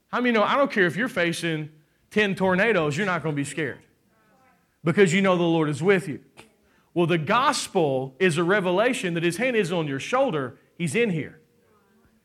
[0.08, 1.68] How many know I don't care if you're facing
[2.10, 3.80] 10 tornadoes, you're not going to be scared
[4.82, 6.20] because you know the Lord is with you.
[6.94, 11.10] Well, the gospel is a revelation that his hand is on your shoulder, he's in
[11.10, 11.38] here.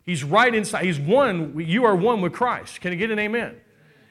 [0.04, 0.86] He's right inside.
[0.86, 1.60] He's one.
[1.60, 2.82] You are one with Christ.
[2.82, 3.56] Can I get an amen?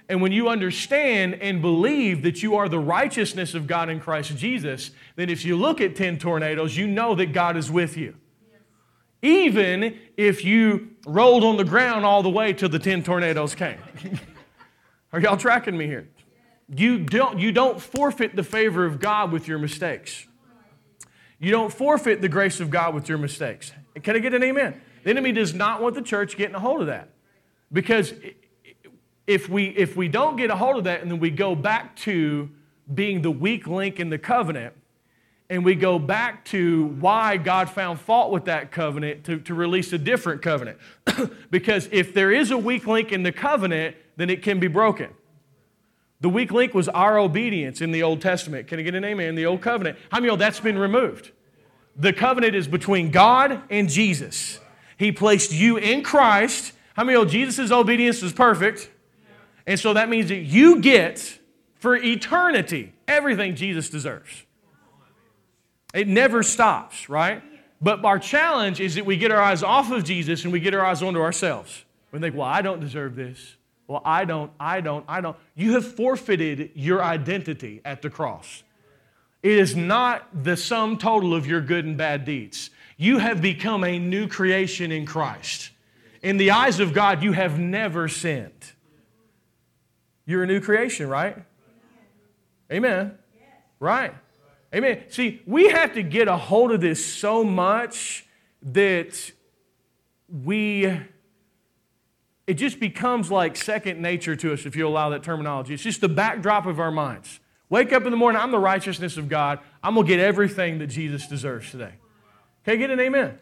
[0.08, 4.36] And when you understand and believe that you are the righteousness of God in Christ
[4.36, 8.16] Jesus, then if you look at 10 tornadoes, you know that God is with you
[9.22, 13.78] even if you rolled on the ground all the way till the 10 tornadoes came.
[15.12, 16.08] Are y'all tracking me here?
[16.74, 20.26] You don't, you don't forfeit the favor of God with your mistakes.
[21.38, 23.72] You don't forfeit the grace of God with your mistakes.
[24.02, 24.80] Can I get an amen?
[25.02, 27.08] The enemy does not want the church getting a hold of that.
[27.72, 28.12] Because
[29.26, 31.96] if we, if we don't get a hold of that and then we go back
[31.96, 32.50] to
[32.92, 34.74] being the weak link in the covenant,
[35.50, 39.92] and we go back to why God found fault with that covenant to, to release
[39.92, 40.78] a different covenant.
[41.50, 45.10] because if there is a weak link in the covenant, then it can be broken.
[46.20, 48.68] The weak link was our obedience in the Old Testament.
[48.68, 49.30] Can I get an amen?
[49.30, 49.98] In the Old Covenant.
[50.12, 51.32] How many know that's been removed?
[51.96, 54.60] The covenant is between God and Jesus.
[54.98, 56.72] He placed you in Christ.
[56.94, 58.88] How many know Jesus' obedience is perfect?
[59.66, 61.38] And so that means that you get
[61.74, 64.44] for eternity everything Jesus deserves.
[65.92, 67.42] It never stops, right?
[67.80, 70.74] But our challenge is that we get our eyes off of Jesus and we get
[70.74, 71.84] our eyes onto ourselves.
[72.12, 73.56] We think, well, I don't deserve this.
[73.86, 75.36] Well, I don't, I don't, I don't.
[75.54, 78.62] You have forfeited your identity at the cross.
[79.42, 82.70] It is not the sum total of your good and bad deeds.
[82.96, 85.70] You have become a new creation in Christ.
[86.22, 88.72] In the eyes of God, you have never sinned.
[90.26, 91.36] You're a new creation, right?
[92.70, 93.18] Amen.
[93.80, 94.14] Right.
[94.74, 95.02] Amen.
[95.08, 98.24] See, we have to get a hold of this so much
[98.62, 99.32] that
[100.28, 100.86] we,
[102.46, 105.74] it just becomes like second nature to us if you allow that terminology.
[105.74, 107.40] It's just the backdrop of our minds.
[107.68, 109.58] Wake up in the morning, I'm the righteousness of God.
[109.82, 111.94] I'm going to get everything that Jesus deserves today.
[112.62, 113.38] Okay, get an amen?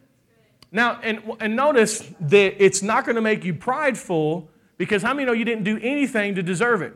[0.71, 5.27] Now, and, and notice that it's not going to make you prideful because how many
[5.27, 6.95] know you didn't do anything to deserve it?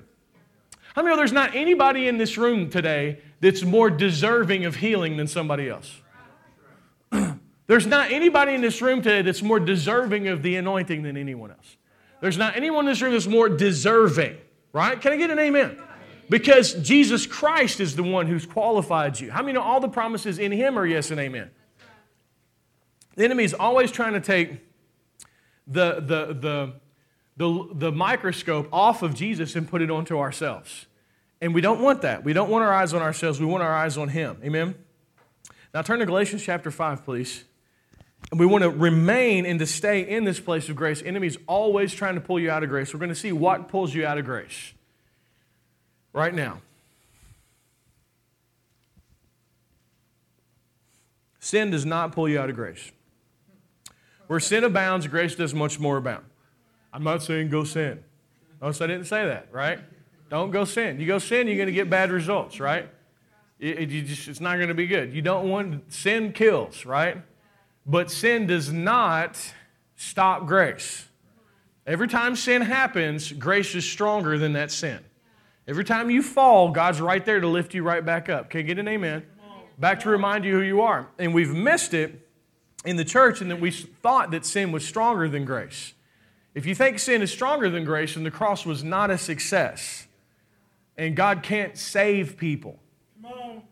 [0.95, 5.19] How many know there's not anybody in this room today that's more deserving of healing
[5.19, 6.01] than somebody else?
[7.67, 11.51] there's not anybody in this room today that's more deserving of the anointing than anyone
[11.51, 11.77] else.
[12.21, 14.39] There's not anyone in this room that's more deserving,
[14.73, 14.99] right?
[14.99, 15.77] Can I get an amen?
[16.31, 19.33] Because Jesus Christ is the one who's qualified you.
[19.33, 21.51] How many know all the promises in Him are yes and amen?
[23.17, 24.61] The enemy is always trying to take
[25.67, 26.73] the, the, the,
[27.37, 30.87] the, the microscope off of Jesus and put it onto ourselves.
[31.43, 32.23] And we don't want that.
[32.23, 33.41] We don't want our eyes on ourselves.
[33.41, 34.39] We want our eyes on Him.
[34.45, 34.77] Amen?
[35.75, 37.43] Now turn to Galatians chapter 5, please.
[38.31, 41.03] And we want to remain and to stay in this place of grace.
[41.03, 42.95] Enemies always trying to pull you out of grace.
[42.95, 44.73] We're going to see what pulls you out of grace
[46.13, 46.63] right now.
[51.41, 52.93] Sin does not pull you out of grace.
[54.29, 56.25] Where sin abounds, grace does much more abound.
[56.93, 58.05] I'm not saying go sin.
[58.61, 59.81] Notice I didn't say that, right?
[60.33, 60.99] Don't go sin.
[60.99, 62.89] You go sin, you're going to get bad results, right?
[63.61, 65.13] It, it, just, it's not going to be good.
[65.13, 67.19] You don't want sin kills, right?
[67.85, 69.39] But sin does not
[69.95, 71.07] stop grace.
[71.87, 75.01] Every time sin happens, grace is stronger than that sin.
[75.69, 78.49] Every time you fall, God's right there to lift you right back up.
[78.49, 79.27] Can you get an amen?
[79.79, 81.09] Back to remind you who you are.
[81.19, 82.27] And we've missed it
[82.87, 85.93] in the church and that we thought that sin was stronger than grace.
[86.55, 90.07] If you think sin is stronger than grace, then the cross was not a success.
[90.97, 92.79] And God can't save people.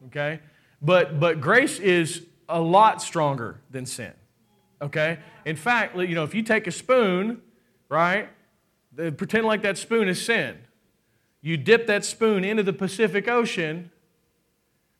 [0.06, 0.40] Okay?
[0.82, 4.12] But but grace is a lot stronger than sin.
[4.82, 5.18] Okay?
[5.44, 7.42] In fact, you know, if you take a spoon,
[7.88, 8.28] right?
[8.96, 10.58] Pretend like that spoon is sin.
[11.42, 13.90] You dip that spoon into the Pacific Ocean.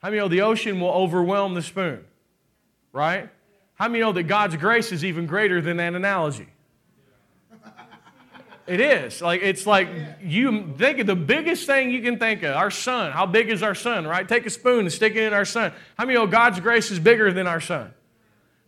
[0.02, 2.04] How many know the ocean will overwhelm the spoon?
[2.92, 3.28] Right?
[3.74, 6.48] How many know that God's grace is even greater than that analogy?
[8.70, 9.20] It is.
[9.20, 9.88] Like it's like
[10.22, 12.54] you think of the biggest thing you can think of.
[12.54, 13.10] Our sun.
[13.10, 14.28] How big is our sun, right?
[14.28, 15.72] Take a spoon and stick it in our sun.
[15.98, 17.92] How many know God's grace is bigger than our sun?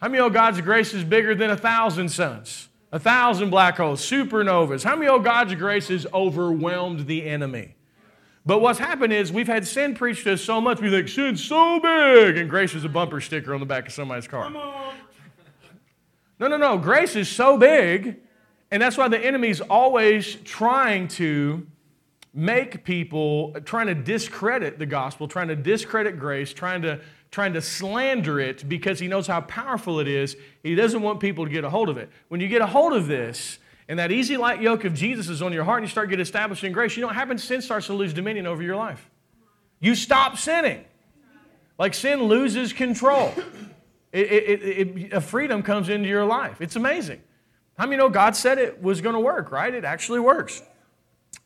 [0.01, 2.69] How many know God's grace is bigger than a thousand suns?
[2.91, 4.83] A thousand black holes, supernovas.
[4.83, 7.77] How many know God's grace has overwhelmed the enemy?
[8.45, 11.45] But what's happened is we've had sin preached to us so much, we think sin's
[11.45, 14.51] so big, and grace is a bumper sticker on the back of somebody's car.
[14.51, 16.77] No, no, no.
[16.77, 18.17] Grace is so big,
[18.72, 21.66] and that's why the enemy's always trying to
[22.32, 27.62] make people, trying to discredit the gospel, trying to discredit grace, trying to trying to
[27.62, 30.37] slander it because he knows how powerful it is.
[30.62, 32.11] He doesn't want people to get a hold of it.
[32.28, 33.58] When you get a hold of this,
[33.88, 36.22] and that easy light yoke of Jesus is on your heart, and you start getting
[36.22, 37.42] established in grace, you know what happens?
[37.42, 39.11] Sin starts to lose dominion over your life.
[39.80, 40.85] You stop sinning.
[41.78, 43.32] Like sin loses control.
[44.12, 46.61] It, it, it, a freedom comes into your life.
[46.61, 47.22] It's amazing.
[47.83, 49.75] How many know God said it was going to work, right?
[49.75, 50.62] It actually works.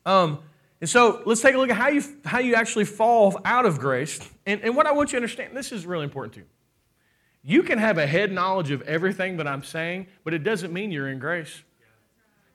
[0.04, 0.40] Um,
[0.82, 3.78] and so let's take a look at how you, how you actually fall out of
[3.78, 4.20] grace.
[4.44, 6.44] And, and what I want you to understand, this is really important too.
[7.42, 10.92] You can have a head knowledge of everything that I'm saying, but it doesn't mean
[10.92, 11.62] you're in grace.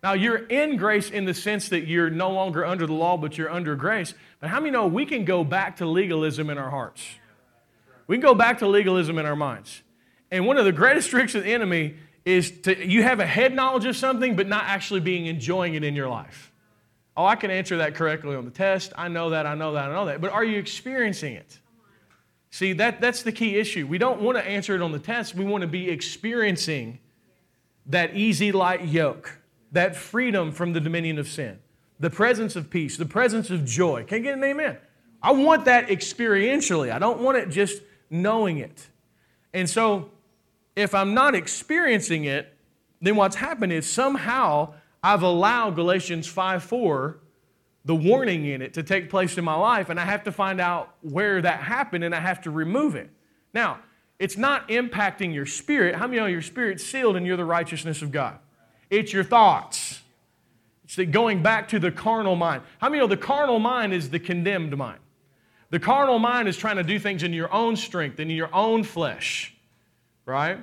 [0.04, 3.36] Now, you're in grace in the sense that you're no longer under the law, but
[3.36, 4.14] you're under grace.
[4.42, 7.04] But how many know we can go back to legalism in our hearts?
[8.06, 9.82] We can go back to legalism in our minds.
[10.30, 13.54] And one of the greatest tricks of the enemy is to you have a head
[13.54, 16.52] knowledge of something, but not actually being enjoying it in your life.
[17.18, 18.94] Oh, I can answer that correctly on the test.
[18.96, 20.22] I know that, I know that, I know that.
[20.22, 21.60] But are you experiencing it?
[22.52, 23.88] See, that, that's the key issue.
[23.88, 25.36] We don't want to answer it on the test.
[25.36, 27.00] We want to be experiencing
[27.86, 29.40] that easy, light yoke,
[29.72, 31.60] that freedom from the dominion of sin,
[32.00, 34.04] the presence of peace, the presence of joy.
[34.04, 34.78] can not get an amen?
[35.24, 36.92] I want that experientially.
[36.92, 38.88] I don't want it just knowing it.
[39.54, 40.10] And so
[40.82, 42.54] if I'm not experiencing it,
[43.02, 47.20] then what's happened is somehow I've allowed Galatians 5 4,
[47.86, 50.62] the warning in it, to take place in my life, and I have to find
[50.62, 53.10] out where that happened and I have to remove it.
[53.54, 53.80] Now,
[54.20, 55.96] it's not impacting your spirit.
[55.96, 58.38] How many know your spirit's sealed and you're the righteousness of God?
[58.92, 60.02] It's your thoughts.
[60.84, 62.62] It's the going back to the carnal mind.
[62.78, 65.00] How many know the carnal mind is the condemned mind?
[65.72, 68.54] The carnal mind is trying to do things in your own strength and in your
[68.54, 69.56] own flesh
[70.26, 70.60] right?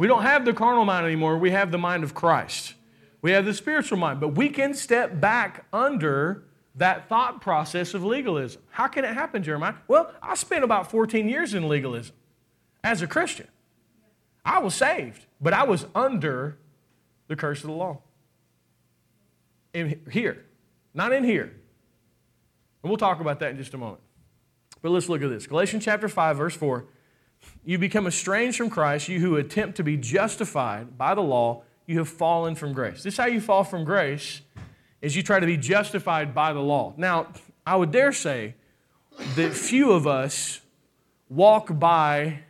[0.00, 1.36] We don't have the carnal mind anymore.
[1.36, 2.72] We have the mind of Christ.
[3.20, 4.18] We have the spiritual mind.
[4.18, 6.44] But we can step back under
[6.76, 8.62] that thought process of legalism.
[8.70, 9.74] How can it happen, Jeremiah?
[9.88, 12.14] Well, I spent about 14 years in legalism
[12.82, 13.46] as a Christian.
[14.42, 16.56] I was saved, but I was under
[17.28, 17.98] the curse of the law.
[19.74, 20.46] In here,
[20.94, 21.52] not in here.
[22.82, 24.00] And we'll talk about that in just a moment.
[24.80, 25.46] But let's look at this.
[25.46, 26.86] Galatians chapter 5, verse 4.
[27.64, 31.98] You become estranged from Christ, you who attempt to be justified by the law, you
[31.98, 33.02] have fallen from grace.
[33.02, 34.40] This is how you fall from grace,
[35.02, 36.94] is you try to be justified by the law.
[36.96, 37.28] Now,
[37.66, 38.54] I would dare say
[39.34, 40.60] that few of us
[41.28, 42.40] walk by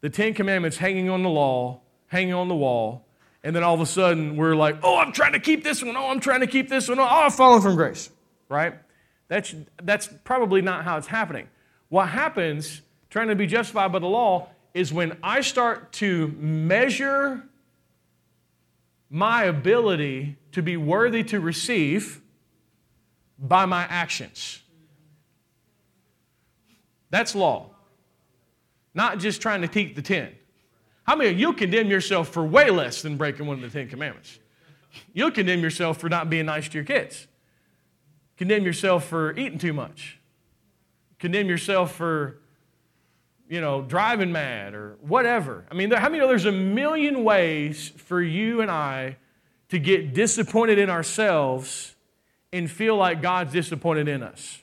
[0.00, 3.06] the Ten Commandments hanging on the law, hanging on the wall,
[3.42, 5.96] and then all of a sudden we're like, oh, I'm trying to keep this one.
[5.96, 6.98] Oh, I'm trying to keep this one.
[6.98, 8.10] Oh, I've fallen from grace,
[8.48, 8.74] right?
[9.28, 11.48] That's, that's probably not how it's happening.
[11.88, 12.82] What happens,
[13.14, 17.44] trying to be justified by the law, is when I start to measure
[19.08, 22.20] my ability to be worthy to receive
[23.38, 24.60] by my actions.
[27.10, 27.70] That's law.
[28.94, 30.34] Not just trying to keep the 10.
[31.04, 33.88] How many of you condemn yourself for way less than breaking one of the Ten
[33.88, 34.40] Commandments?
[35.12, 37.28] You'll condemn yourself for not being nice to your kids.
[38.36, 40.18] Condemn yourself for eating too much.
[41.20, 42.40] Condemn yourself for,
[43.48, 45.64] you know, driving mad or whatever.
[45.70, 49.16] I mean, how many know there's a million ways for you and I
[49.68, 51.94] to get disappointed in ourselves
[52.52, 54.62] and feel like God's disappointed in us,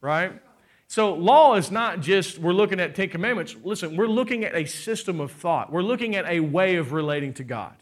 [0.00, 0.40] right?
[0.86, 3.56] So, law is not just we're looking at Ten Commandments.
[3.64, 7.32] Listen, we're looking at a system of thought, we're looking at a way of relating
[7.34, 7.74] to God.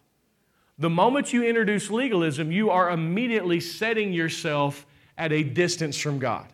[0.79, 4.87] The moment you introduce legalism, you are immediately setting yourself
[5.19, 6.47] at a distance from God.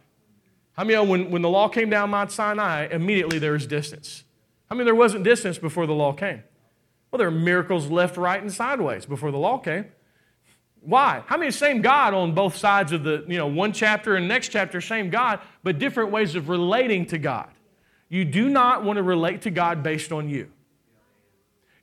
[0.76, 4.24] How many know when, when the law came down Mount Sinai, immediately there was distance?
[4.68, 6.42] How many there wasn't distance before the law came?
[7.10, 9.86] Well, there were miracles left, right, and sideways before the law came.
[10.80, 11.22] Why?
[11.26, 14.48] How many same God on both sides of the, you know, one chapter and next
[14.48, 17.48] chapter, same God, but different ways of relating to God.
[18.08, 20.50] You do not want to relate to God based on you.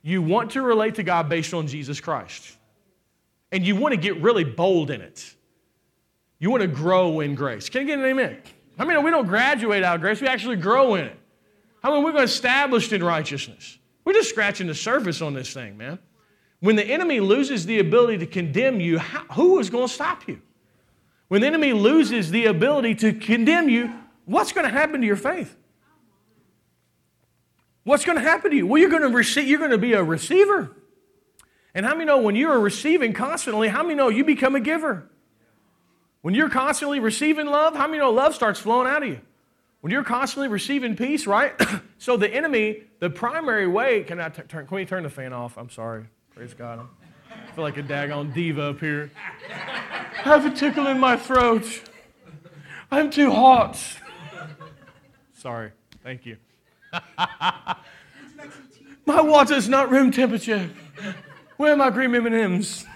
[0.02, 2.56] You want to relate to God based on Jesus Christ.
[3.50, 5.34] And you want to get really bold in it.
[6.38, 7.68] You want to grow in grace.
[7.68, 8.38] Can I get an amen?
[8.78, 11.18] I mean, we don't graduate out of grace, we actually grow in it.
[11.82, 13.78] How I mean, we're established in righteousness.
[14.04, 15.98] We're just scratching the surface on this thing, man.
[16.60, 20.26] When the enemy loses the ability to condemn you, how, who is going to stop
[20.26, 20.40] you?
[21.28, 23.92] When the enemy loses the ability to condemn you,
[24.24, 25.56] what's going to happen to your faith?
[27.84, 28.66] What's going to happen to you?
[28.66, 30.74] Well, you're going to receive, you're going to be a receiver.
[31.74, 35.10] And how many know when you're receiving constantly, how many know you become a giver?
[36.24, 39.20] When you're constantly receiving love, how many know love starts flowing out of you?
[39.82, 41.52] When you're constantly receiving peace, right?
[41.98, 45.34] so the enemy, the primary way, can I t- turn, can we turn the fan
[45.34, 45.58] off?
[45.58, 46.06] I'm sorry.
[46.34, 46.88] Praise God.
[47.30, 49.10] I feel like a daggone diva up here.
[49.50, 51.82] I have a tickle in my throat.
[52.90, 53.78] I'm too hot.
[55.34, 55.72] Sorry.
[56.02, 56.38] Thank you.
[59.04, 60.70] my water's not room temperature.
[61.58, 62.86] Where are my green M&Ms?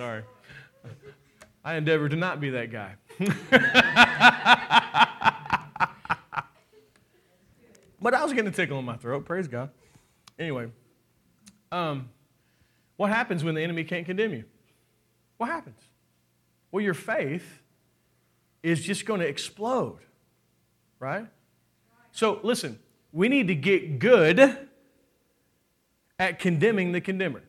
[0.00, 0.22] Sorry.
[1.62, 2.94] I endeavor to not be that guy.
[8.02, 9.26] But I was getting a tickle in my throat.
[9.26, 9.68] Praise God.
[10.38, 10.70] Anyway,
[11.70, 12.08] um,
[12.96, 14.44] what happens when the enemy can't condemn you?
[15.36, 15.78] What happens?
[16.72, 17.60] Well, your faith
[18.62, 19.98] is just going to explode,
[20.98, 21.26] right?
[22.10, 22.78] So, listen,
[23.12, 24.66] we need to get good
[26.18, 27.42] at condemning the condemner.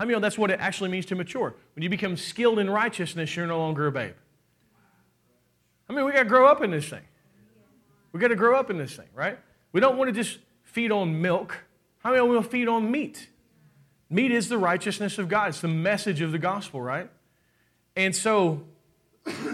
[0.00, 1.54] How many know that's what it actually means to mature?
[1.74, 4.14] When you become skilled in righteousness, you're no longer a babe.
[5.90, 7.02] I mean, we got to grow up in this thing.
[8.12, 9.38] We got to grow up in this thing, right?
[9.72, 11.64] We don't want to just feed on milk.
[11.98, 13.28] How many will feed on meat?
[14.08, 15.50] Meat is the righteousness of God.
[15.50, 17.10] It's the message of the gospel, right?
[17.94, 18.62] And so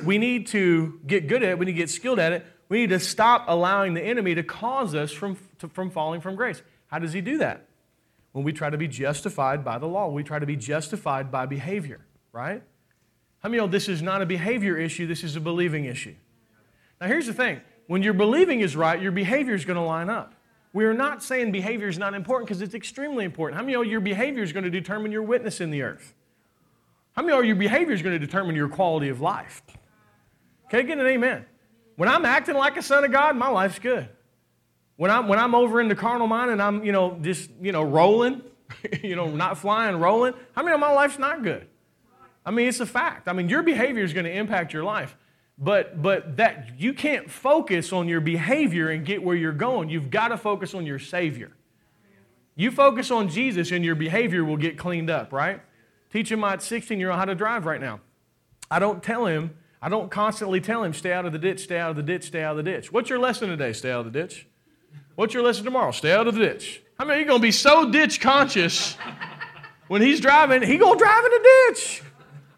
[0.04, 1.58] we need to get good at it.
[1.58, 2.46] We need to get skilled at it.
[2.68, 6.36] We need to stop allowing the enemy to cause us from, to, from falling from
[6.36, 6.62] grace.
[6.86, 7.65] How does he do that?
[8.36, 11.46] When we try to be justified by the law, we try to be justified by
[11.46, 12.62] behavior, right?
[13.38, 16.14] How many of know this is not a behavior issue, this is a believing issue?
[17.00, 20.10] Now, here's the thing when your believing is right, your behavior is going to line
[20.10, 20.34] up.
[20.74, 23.56] We are not saying behavior is not important because it's extremely important.
[23.56, 25.80] How many of you know your behavior is going to determine your witness in the
[25.80, 26.12] earth?
[27.12, 29.62] How many of your behavior is going to determine your quality of life?
[30.70, 31.46] I get an amen?
[31.96, 34.10] When I'm acting like a son of God, my life's good.
[34.96, 37.72] When I'm, when I'm over in the carnal mind and I'm, you know, just, you
[37.72, 38.42] know, rolling,
[39.02, 41.66] you know, not flying, rolling, I mean, my life's not good?
[42.44, 43.28] I mean, it's a fact.
[43.28, 45.16] I mean, your behavior is going to impact your life.
[45.58, 49.88] But, but that you can't focus on your behavior and get where you're going.
[49.88, 51.52] You've got to focus on your Savior.
[52.54, 55.60] You focus on Jesus and your behavior will get cleaned up, right?
[56.10, 58.00] Teaching my 16 year old how to drive right now.
[58.70, 61.78] I don't tell him, I don't constantly tell him, stay out of the ditch, stay
[61.78, 62.92] out of the ditch, stay out of the ditch.
[62.92, 63.72] What's your lesson today?
[63.72, 64.46] Stay out of the ditch.
[65.16, 65.92] What's your lesson tomorrow?
[65.92, 66.82] Stay out of the ditch.
[66.98, 68.96] I mean, you're going to be so ditch conscious
[69.88, 72.02] when he's driving, he going to drive in the ditch.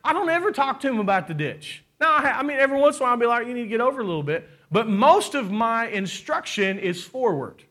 [0.03, 1.85] I don't ever talk to him about the ditch.
[2.01, 3.81] Now, I mean, every once in a while I'll be like, you need to get
[3.81, 4.49] over a little bit.
[4.73, 7.63] But most of my instruction is forward.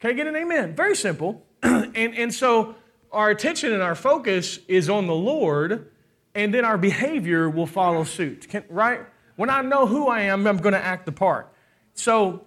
[0.00, 0.76] Can I get an amen?
[0.76, 1.44] Very simple.
[1.62, 2.76] and, and so
[3.10, 5.90] our attention and our focus is on the Lord
[6.34, 9.00] and then our behavior will follow suit, Can, right?
[9.36, 11.52] When I know who I am, I'm going to act the part.
[11.94, 12.45] So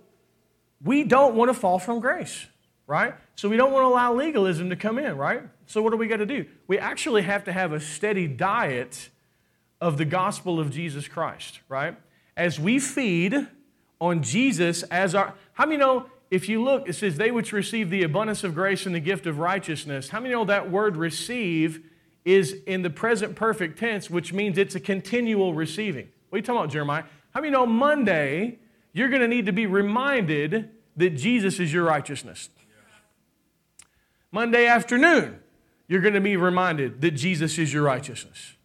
[0.83, 2.45] we don't want to fall from grace,
[2.87, 3.13] right?
[3.35, 5.43] So we don't want to allow legalism to come in, right?
[5.65, 6.45] So what do we got to do?
[6.67, 9.09] We actually have to have a steady diet
[9.81, 11.95] of the gospel of Jesus Christ, right?
[12.35, 13.47] As we feed
[13.99, 17.89] on Jesus as our, how many know if you look, it says, they which receive
[17.89, 20.09] the abundance of grace and the gift of righteousness.
[20.09, 21.83] How many know that word receive
[22.23, 26.09] is in the present perfect tense, which means it's a continual receiving?
[26.29, 27.03] What are you talking about, Jeremiah?
[27.33, 28.59] How many know Monday,
[28.93, 32.49] you're going to need to be reminded that Jesus is your righteousness?
[34.31, 35.39] Monday afternoon,
[35.87, 38.55] you're going to be reminded that Jesus is your righteousness.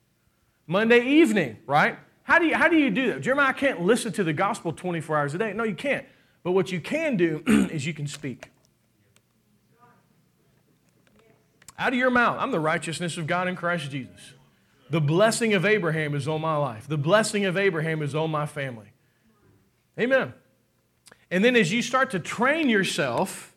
[0.66, 1.98] Monday evening, right?
[2.22, 3.20] How do you, how do, you do that?
[3.20, 5.52] Jeremiah can't listen to the gospel 24 hours a day.
[5.52, 6.06] No, you can't.
[6.42, 8.50] But what you can do is you can speak.
[11.78, 14.34] Out of your mouth, I'm the righteousness of God in Christ Jesus.
[14.90, 16.86] The blessing of Abraham is on my life.
[16.86, 18.93] The blessing of Abraham is on my family.
[19.98, 20.32] Amen.
[21.30, 23.54] And then as you start to train yourself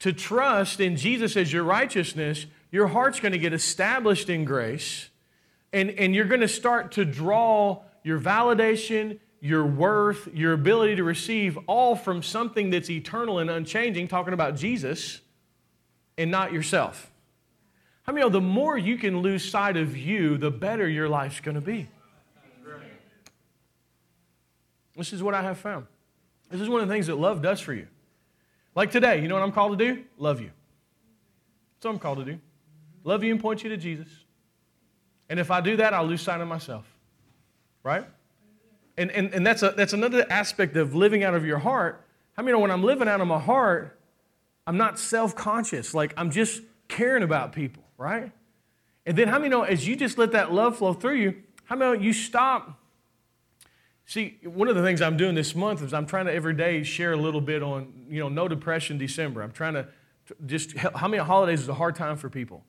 [0.00, 5.08] to trust in Jesus as your righteousness, your heart's going to get established in grace.
[5.72, 11.04] And, and you're going to start to draw your validation, your worth, your ability to
[11.04, 15.20] receive, all from something that's eternal and unchanging, talking about Jesus,
[16.18, 17.10] and not yourself.
[18.02, 21.08] How I many know the more you can lose sight of you, the better your
[21.08, 21.88] life's going to be?
[24.96, 25.86] This is what I have found.
[26.50, 27.88] This is one of the things that love does for you.
[28.74, 30.04] Like today, you know what I'm called to do?
[30.18, 30.50] Love you.
[31.76, 32.38] That's what I'm called to do.
[33.04, 34.08] Love you and point you to Jesus.
[35.28, 36.86] And if I do that, I'll lose sight of myself.
[37.82, 38.04] Right?
[38.96, 42.04] And, and, and that's, a, that's another aspect of living out of your heart.
[42.36, 43.98] How I mean, when I'm living out of my heart,
[44.66, 45.94] I'm not self conscious.
[45.94, 48.32] Like, I'm just caring about people, right?
[49.06, 51.76] And then, how many know as you just let that love flow through you, how
[51.76, 52.80] many know you stop?
[54.06, 56.82] See, one of the things I'm doing this month is I'm trying to every day
[56.82, 59.42] share a little bit on, you know, no depression December.
[59.42, 59.88] I'm trying to
[60.46, 62.64] just, how many holidays is a hard time for people?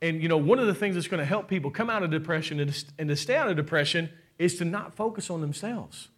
[0.00, 2.10] And, you know, one of the things that's going to help people come out of
[2.10, 2.60] depression
[2.98, 6.08] and to stay out of depression is to not focus on themselves.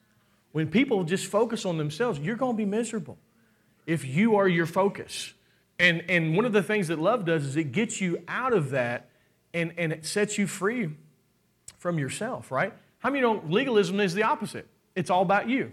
[0.52, 3.18] When people just focus on themselves, you're going to be miserable
[3.86, 5.32] if you are your focus.
[5.78, 8.70] And, and one of the things that love does is it gets you out of
[8.70, 9.08] that
[9.54, 10.90] and, and it sets you free
[11.78, 12.74] from yourself, right?
[12.98, 14.66] How many know legalism is the opposite?
[14.94, 15.72] It's all about you.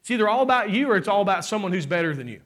[0.00, 2.40] It's either all about you or it's all about someone who's better than you.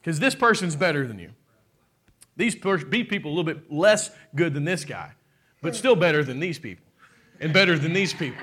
[0.00, 1.30] Because this person's better than you.
[2.36, 5.12] These people a little bit less good than this guy,
[5.60, 6.86] but still better than these people,
[7.38, 8.42] and better than these people.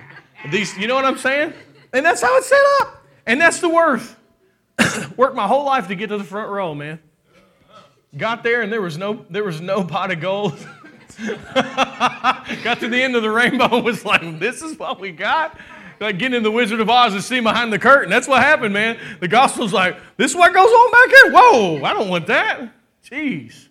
[0.52, 1.54] These, you know what I'm saying?
[1.94, 3.04] And that's how it's set up.
[3.26, 4.16] And that's the worth.
[5.18, 7.00] Worked my whole life to get to the front row, man.
[8.16, 10.58] Got there and there was no there was no pot of gold.
[12.64, 15.58] got to the end of the rainbow and was like, this is what we got.
[16.00, 18.10] Like getting in the Wizard of Oz and seeing behind the curtain.
[18.10, 19.00] That's what happened, man.
[19.20, 21.32] The gospel's like, this is what goes on back here?
[21.34, 22.72] Whoa, I don't want that.
[23.04, 23.70] Jeez.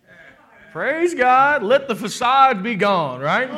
[0.73, 1.63] Praise God.
[1.63, 3.49] Let the facade be gone, right?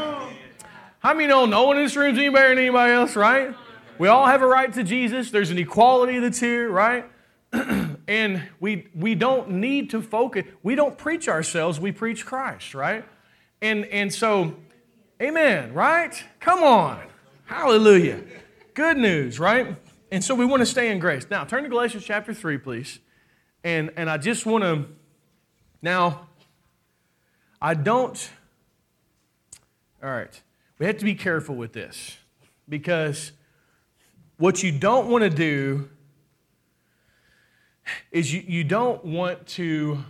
[0.99, 3.55] How many know no one in this room is any better than anybody else, right?
[3.99, 5.31] We all have a right to Jesus.
[5.31, 7.07] There's an equality that's here, right?
[7.53, 10.45] and we, we don't need to focus.
[10.63, 13.05] We don't preach ourselves, we preach Christ, right?
[13.61, 14.57] And, and so,
[15.21, 16.23] amen, right?
[16.41, 17.01] Come on.
[17.45, 18.21] Hallelujah.
[18.75, 19.77] Good news, right?
[20.11, 21.27] And so we want to stay in grace.
[21.31, 23.01] Now, turn to Galatians chapter 3, please.
[23.65, 24.87] And, and I just want to
[25.81, 26.29] now
[27.61, 28.31] I don't.
[30.03, 30.41] All right.
[30.79, 32.17] We have to be careful with this
[32.69, 33.33] because
[34.37, 35.89] what you don't want to do
[38.13, 40.05] is you, you don't want to.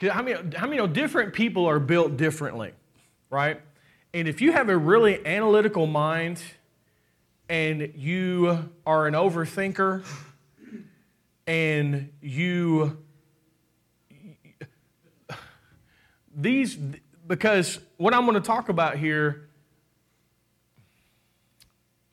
[0.00, 2.72] How many, how many know different people are built differently,
[3.30, 3.60] right?
[4.14, 6.40] And if you have a really analytical mind
[7.48, 10.04] and you are an overthinker
[11.46, 12.98] and you
[16.36, 16.76] these,
[17.26, 19.48] because what I'm going to talk about here,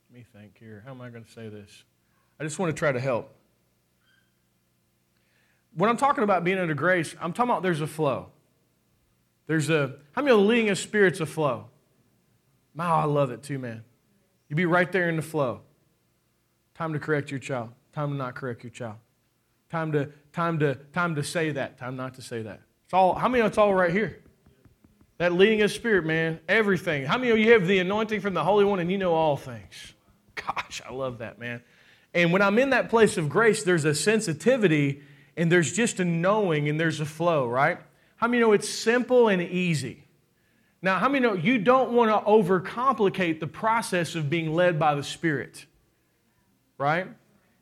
[0.10, 0.82] let me think here.
[0.84, 1.84] How am I going to say this?
[2.40, 3.35] I just want to try to help.
[5.76, 8.28] When I'm talking about being under grace, I'm talking about there's a flow.
[9.48, 11.66] There's a, how many of the leading of spirits a flow?
[12.76, 13.84] Wow, I love it too, man.
[14.50, 15.62] You be right there in the flow.
[16.76, 17.70] Time to correct your child.
[17.94, 18.96] Time to not correct your child.
[19.70, 21.78] Time to, time to, time to say that.
[21.78, 22.62] Time not to say that.
[22.86, 24.22] It's all, how many of it's all right here?
[25.18, 27.06] That leading of spirit, man, everything.
[27.06, 29.38] How many of you have the anointing from the Holy One and you know all
[29.38, 29.94] things?
[30.36, 31.62] Gosh, I love that, man.
[32.14, 35.02] And when I'm in that place of grace, there's a sensitivity
[35.38, 37.80] and there's just a knowing and there's a flow, right?
[38.18, 40.06] How many know it's simple and easy?
[40.82, 44.96] Now, how many know you don't want to overcomplicate the process of being led by
[44.96, 45.66] the Spirit?
[46.78, 47.08] Right?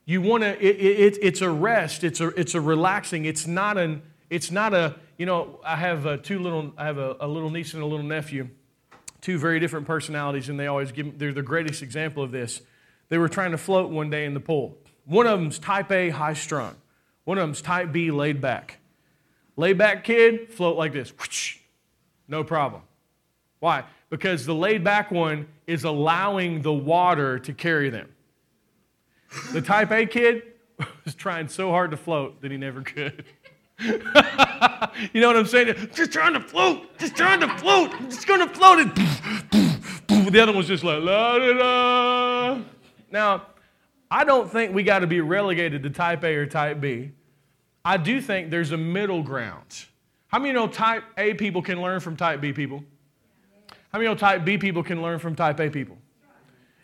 [0.05, 3.77] You want to, it, it, it's a rest, it's a, it's a relaxing, it's not
[3.77, 7.27] an, it's not a, you know, I have uh, two little, I have a, a
[7.27, 8.49] little niece and a little nephew,
[9.21, 12.61] two very different personalities, and they always give, they're the greatest example of this.
[13.07, 14.77] They were trying to float one day in the pool.
[15.05, 16.75] One of them's type A, high strung.
[17.25, 18.79] One of them's type B, laid back.
[19.55, 21.13] Laid back kid, float like this.
[22.27, 22.81] No problem.
[23.59, 23.85] Why?
[24.09, 28.09] Because the laid back one is allowing the water to carry them.
[29.51, 30.43] The type A kid
[31.05, 33.25] was trying so hard to float that he never could.
[33.79, 35.89] you know what I'm saying?
[35.93, 38.95] Just trying to float, just trying to float, I'm just gonna float it.
[40.31, 42.61] the other one's just like la da da.
[43.11, 43.45] Now,
[44.13, 47.13] I don't think we got to be relegated to type A or type B.
[47.83, 49.85] I do think there's a middle ground.
[50.27, 52.83] How many know type A people can learn from type B people?
[53.91, 55.97] How many know type B people can learn from type A people?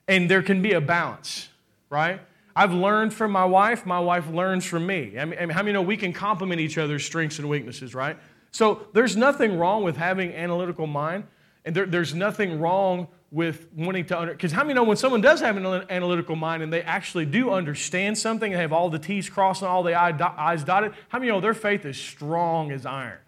[0.08, 1.50] And there can be a balance,
[1.92, 2.20] right?
[2.56, 5.20] I've learned from my wife, my wife learns from me.
[5.20, 8.18] I mean, how many know we can complement each other's strengths and weaknesses, right?
[8.50, 11.26] So there's nothing wrong with having analytical mind,
[11.64, 15.22] and there, there's nothing wrong with wanting to under because how many know when someone
[15.22, 18.98] does have an analytical mind and they actually do understand something and have all the
[18.98, 22.86] T's crossed and all the I's dotted, how many know their faith is strong as
[22.86, 23.20] iron?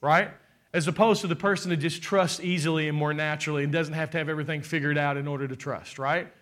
[0.00, 0.30] Right?
[0.72, 4.10] As opposed to the person that just trusts easily and more naturally and doesn't have
[4.10, 6.32] to have everything figured out in order to trust, right?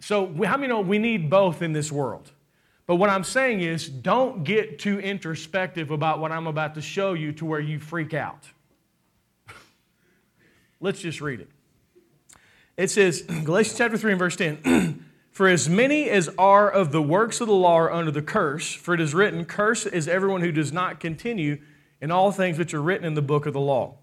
[0.00, 2.30] So, how many know we need both in this world?
[2.86, 7.14] But what I'm saying is, don't get too introspective about what I'm about to show
[7.14, 8.48] you to where you freak out.
[10.80, 11.50] Let's just read it.
[12.78, 17.02] It says, Galatians chapter 3 and verse 10 For as many as are of the
[17.02, 20.40] works of the law are under the curse, for it is written, Curse is everyone
[20.40, 21.58] who does not continue
[22.00, 23.96] in all things which are written in the book of the law.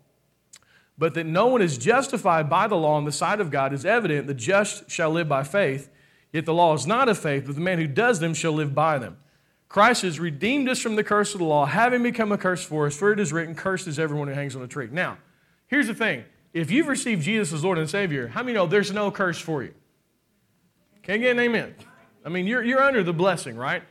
[0.97, 3.85] But that no one is justified by the law in the sight of God is
[3.85, 4.27] evident.
[4.27, 5.89] The just shall live by faith.
[6.31, 8.75] Yet the law is not of faith, but the man who does them shall live
[8.75, 9.17] by them.
[9.69, 12.87] Christ has redeemed us from the curse of the law, having become a curse for
[12.87, 14.89] us, for it is written, Cursed is everyone who hangs on a tree.
[14.91, 15.17] Now,
[15.67, 16.25] here's the thing.
[16.55, 19.61] If you've received Jesus as Lord and Savior, how many know there's no curse for
[19.61, 19.75] you?
[21.03, 21.75] Can you get an amen?
[22.25, 23.83] I mean, you're, you're under the blessing, right?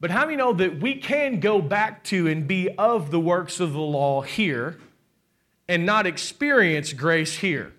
[0.00, 3.60] But how many know that we can go back to and be of the works
[3.60, 4.78] of the law here?
[5.72, 7.72] and not experience grace here.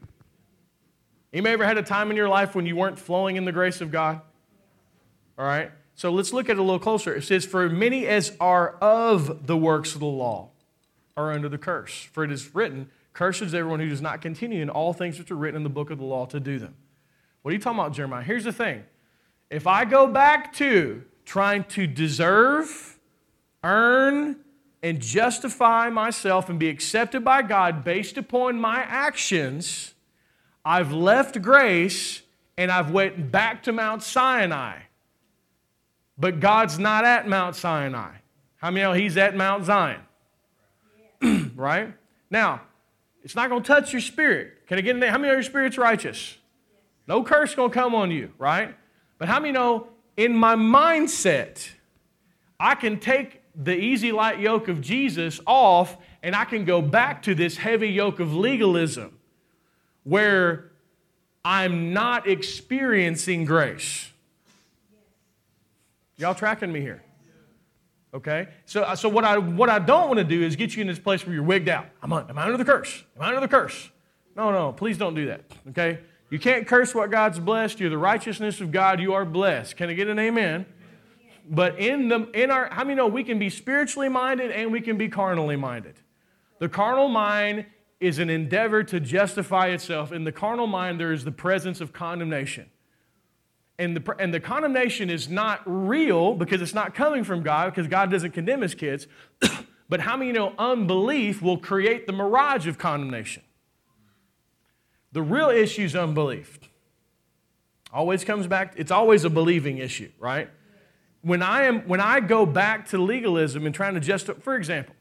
[1.31, 3.81] You ever had a time in your life when you weren't flowing in the grace
[3.81, 4.21] of God?
[5.37, 5.71] All right.
[5.93, 7.13] So let's look at it a little closer.
[7.13, 10.49] It says, For many as are of the works of the law
[11.15, 11.93] are under the curse.
[11.93, 15.29] For it is written, Cursed is everyone who does not continue in all things which
[15.31, 16.75] are written in the book of the law to do them.
[17.41, 18.23] What are you talking about, Jeremiah?
[18.23, 18.83] Here's the thing.
[19.49, 22.97] If I go back to trying to deserve,
[23.63, 24.37] earn,
[24.81, 29.93] and justify myself and be accepted by God based upon my actions,
[30.65, 32.21] I've left grace
[32.57, 34.79] and I've went back to Mount Sinai.
[36.17, 38.11] But God's not at Mount Sinai.
[38.57, 40.01] How many know He's at Mount Zion?
[41.55, 41.93] right?
[42.29, 42.61] Now,
[43.23, 44.67] it's not going to touch your spirit.
[44.67, 45.11] Can I get in there?
[45.11, 46.37] How many of your spirit's righteous?
[47.07, 48.75] No curse going to come on you, right?
[49.17, 51.69] But how many know in my mindset,
[52.59, 57.23] I can take the easy light yoke of Jesus off, and I can go back
[57.23, 59.19] to this heavy yoke of legalism
[60.03, 60.71] where
[61.45, 64.11] I'm not experiencing grace.
[66.17, 67.03] Y'all tracking me here?
[68.13, 68.47] Okay?
[68.65, 70.87] So, uh, so what, I, what I don't want to do is get you in
[70.87, 71.87] this place where you're wigged out.
[72.01, 73.03] I'm, am I under the curse?
[73.15, 73.89] Am I under the curse?
[74.35, 75.41] No, no, please don't do that.
[75.69, 75.99] Okay?
[76.29, 77.79] You can't curse what God's blessed.
[77.79, 78.99] You're the righteousness of God.
[78.99, 79.77] You are blessed.
[79.77, 80.65] Can I get an amen?
[81.49, 84.81] But in the in our how many know we can be spiritually minded and we
[84.81, 85.95] can be carnally minded?
[86.59, 87.65] The carnal mind
[87.99, 90.11] is an endeavor to justify itself.
[90.11, 92.69] In the carnal mind, there is the presence of condemnation.
[93.79, 97.87] And the, and the condemnation is not real because it's not coming from God, because
[97.87, 99.07] God doesn't condemn his kids.
[99.89, 103.43] but how many know unbelief will create the mirage of condemnation?
[105.11, 106.59] The real issue is unbelief.
[107.91, 110.49] Always comes back, it's always a believing issue, right?
[111.23, 114.93] when I, am, when I go back to legalism and trying to just, for example,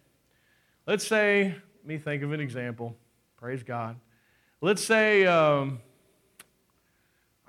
[0.87, 2.97] let's say, let me think of an example.
[3.37, 3.97] Praise God.
[4.61, 5.81] Let's say, um,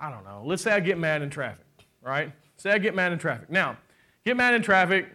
[0.04, 1.64] I don't know, let's say I get mad in traffic,
[2.02, 2.32] right?
[2.56, 3.50] Say I get mad in traffic.
[3.50, 3.78] Now,
[4.24, 5.06] get mad in traffic,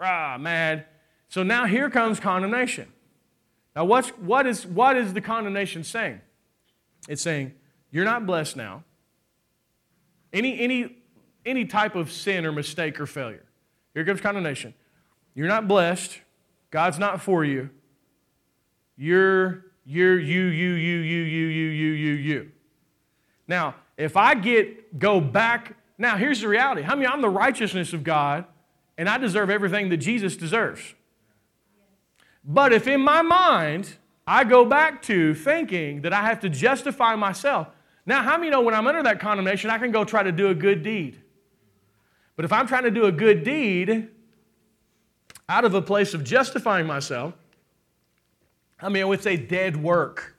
[0.00, 0.86] ah, mad.
[1.28, 2.90] So now here comes condemnation.
[3.76, 6.20] Now, what's, what, is, what is the condemnation saying?
[7.08, 7.52] It's saying,
[7.90, 8.84] you're not blessed now.
[10.32, 10.96] Any, any
[11.44, 13.44] any type of sin or mistake or failure.
[13.94, 14.74] Here comes condemnation.
[15.34, 16.20] You're not blessed.
[16.70, 17.70] God's not for you.
[18.96, 22.52] You're, you're, you, you, you, you, you, you, you, you, you.
[23.48, 26.82] Now, if I get, go back, now here's the reality.
[26.82, 28.44] How I many, I'm the righteousness of God,
[28.96, 30.94] and I deserve everything that Jesus deserves.
[32.44, 33.96] But if in my mind,
[34.26, 37.68] I go back to thinking that I have to justify myself,
[38.06, 40.48] now, how many know when I'm under that condemnation, I can go try to do
[40.48, 41.20] a good deed?
[42.34, 44.08] But if I'm trying to do a good deed
[45.48, 47.34] out of a place of justifying myself,
[48.80, 50.34] I mean, it's a dead work.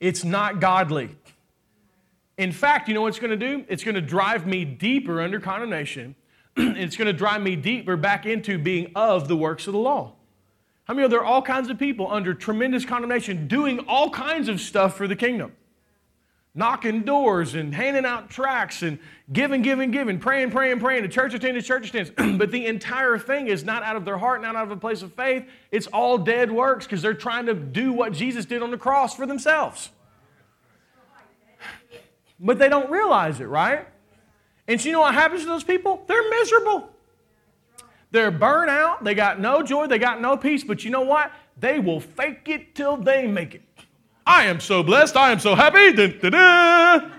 [0.00, 1.16] It's not godly.
[2.38, 3.64] In fact, you know what it's going to do?
[3.68, 6.14] It's going to drive me deeper under condemnation.
[6.56, 10.14] it's going to drive me deeper back into being of the works of the law.
[10.86, 14.60] I mean, there are all kinds of people under tremendous condemnation doing all kinds of
[14.60, 15.52] stuff for the kingdom
[16.58, 18.98] knocking doors and handing out tracts and
[19.32, 22.36] giving, giving, giving, praying, praying, praying, to church attendance, church attendance.
[22.38, 25.02] but the entire thing is not out of their heart, not out of a place
[25.02, 25.44] of faith.
[25.70, 29.14] It's all dead works because they're trying to do what Jesus did on the cross
[29.14, 29.90] for themselves.
[32.40, 33.86] But they don't realize it, right?
[34.66, 36.04] And you know what happens to those people?
[36.06, 36.90] They're miserable.
[38.10, 39.04] They're burnt out.
[39.04, 39.86] They got no joy.
[39.86, 40.64] They got no peace.
[40.64, 41.32] But you know what?
[41.58, 43.62] They will fake it till they make it.
[44.26, 45.16] I am so blessed.
[45.16, 45.92] I am so happy.
[45.92, 47.12] Dun, dun, dun.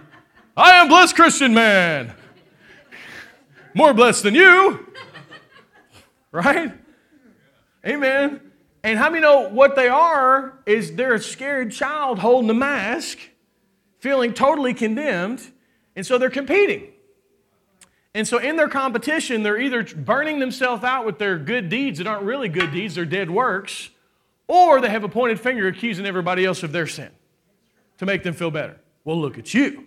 [0.55, 2.13] I am blessed Christian man.
[3.73, 4.87] More blessed than you.
[6.31, 6.71] Right?
[7.85, 8.41] Amen.
[8.83, 13.19] And how many know what they are is they're a scared child holding a mask,
[13.99, 15.41] feeling totally condemned,
[15.95, 16.87] and so they're competing.
[18.13, 22.07] And so in their competition, they're either burning themselves out with their good deeds that
[22.07, 23.89] aren't really good deeds, they're dead works,
[24.47, 27.11] or they have a pointed finger accusing everybody else of their sin
[27.99, 28.77] to make them feel better.
[29.03, 29.85] Well, look at you.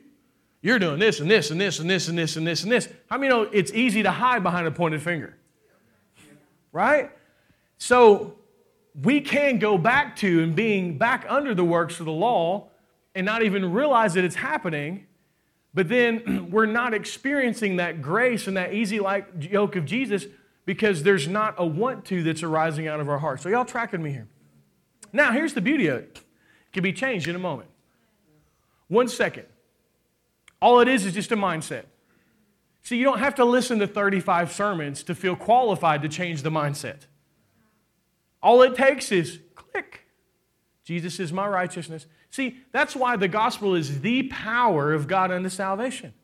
[0.61, 2.89] You're doing this and this and this and this and this and this and this.
[3.11, 5.37] How many know it's easy to hide behind a pointed finger?
[6.71, 7.11] Right?
[7.79, 8.37] So
[9.03, 12.69] we can go back to and being back under the works of the law
[13.15, 15.07] and not even realize that it's happening,
[15.75, 20.27] but then we're not experiencing that grace and that easy like yoke of Jesus
[20.65, 23.41] because there's not a want to that's arising out of our heart.
[23.41, 24.29] So y'all tracking me here?
[25.13, 26.21] Now, here's the beauty of it.
[26.67, 27.69] It can be changed in a moment.
[28.89, 29.47] One second.
[30.61, 31.85] All it is is just a mindset.
[32.83, 36.51] See, you don't have to listen to 35 sermons to feel qualified to change the
[36.51, 37.07] mindset.
[38.43, 40.07] All it takes is click.
[40.85, 42.07] Jesus is my righteousness.
[42.33, 46.14] See, that's why the gospel is the power of God unto salvation.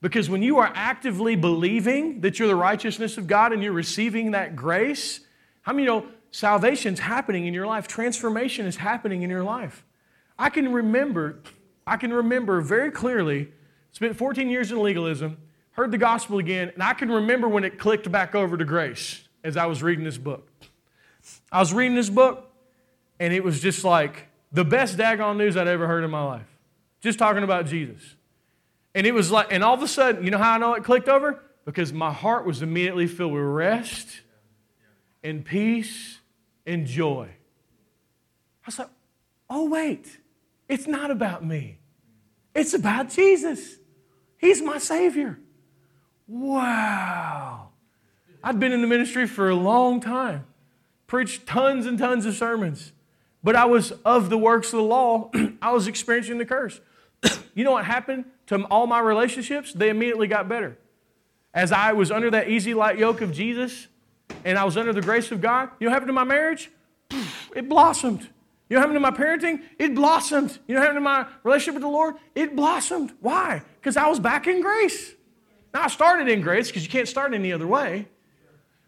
[0.00, 4.30] Because when you are actively believing that you're the righteousness of God and you're receiving
[4.30, 5.20] that grace,
[5.60, 7.86] how many you know salvation's happening in your life?
[7.86, 9.84] Transformation is happening in your life.
[10.38, 11.40] I can remember,
[11.86, 13.52] I can remember very clearly,
[13.92, 15.36] spent 14 years in legalism,
[15.72, 19.28] heard the gospel again, and I can remember when it clicked back over to grace
[19.42, 20.48] as I was reading this book.
[21.52, 22.50] I was reading this book,
[23.20, 26.46] and it was just like the best daggone news I'd ever heard in my life.
[27.00, 28.16] Just talking about Jesus.
[28.94, 30.84] And it was like, and all of a sudden, you know how I know it
[30.84, 31.42] clicked over?
[31.64, 34.22] Because my heart was immediately filled with rest
[35.24, 36.20] and peace
[36.64, 37.28] and joy.
[37.28, 38.90] I was like,
[39.50, 40.20] oh, wait,
[40.68, 41.78] it's not about me.
[42.54, 43.76] It's about Jesus.
[44.38, 45.40] He's my Savior.
[46.28, 47.70] Wow.
[48.42, 50.46] I've been in the ministry for a long time,
[51.08, 52.92] preached tons and tons of sermons,
[53.44, 55.30] but I was of the works of the law.
[55.62, 56.80] I was experiencing the curse.
[57.54, 59.72] you know what happened to all my relationships?
[59.72, 60.78] They immediately got better.
[61.52, 63.86] As I was under that easy light yoke of Jesus,
[64.44, 66.70] and I was under the grace of God, you know what happened to my marriage?
[67.54, 68.22] It blossomed.
[68.68, 69.62] You know what happened to my parenting?
[69.78, 70.58] It blossomed.
[70.66, 72.16] You know what happened to my relationship with the Lord?
[72.34, 73.12] It blossomed.
[73.20, 73.62] Why?
[73.76, 75.12] Because I was back in grace.
[75.72, 78.08] Now, I started in grace because you can't start any other way.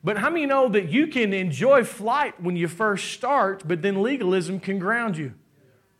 [0.04, 4.02] But how many know that you can enjoy flight when you first start, but then
[4.02, 5.34] legalism can ground you?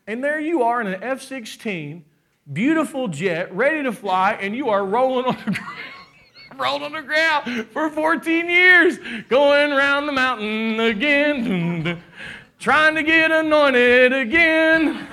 [0.07, 2.05] And there you are in an F 16,
[2.53, 5.68] beautiful jet, ready to fly, and you are rolling on the ground
[6.57, 12.03] rolled on the ground for 14 years, going around the mountain again,
[12.59, 15.07] trying to get anointed again.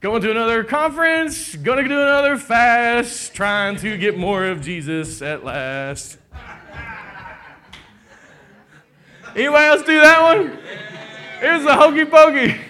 [0.00, 5.44] Going to another conference, gonna do another fast, trying to get more of Jesus at
[5.44, 6.19] last.
[9.36, 10.58] Anybody else do that one?
[11.40, 12.60] Here's the hokey pokey.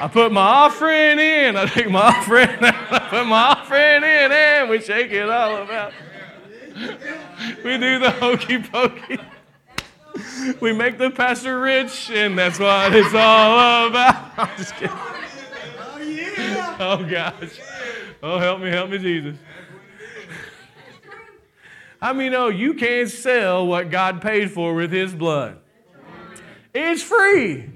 [0.00, 4.32] I put my offering in, I take my offering out, I put my offering in,
[4.32, 5.92] and we shake it all about
[7.64, 9.18] we do the hokey pokey.
[10.60, 14.32] We make the pastor rich, and that's what it's all about.
[14.38, 14.90] I'm just kidding.
[14.94, 16.76] Oh, yeah.
[16.78, 17.60] Oh, gosh.
[18.22, 19.36] Oh, help me, help me, Jesus.
[22.02, 25.58] I mean, oh, you can't sell what God paid for with his blood.
[26.74, 27.70] It's free.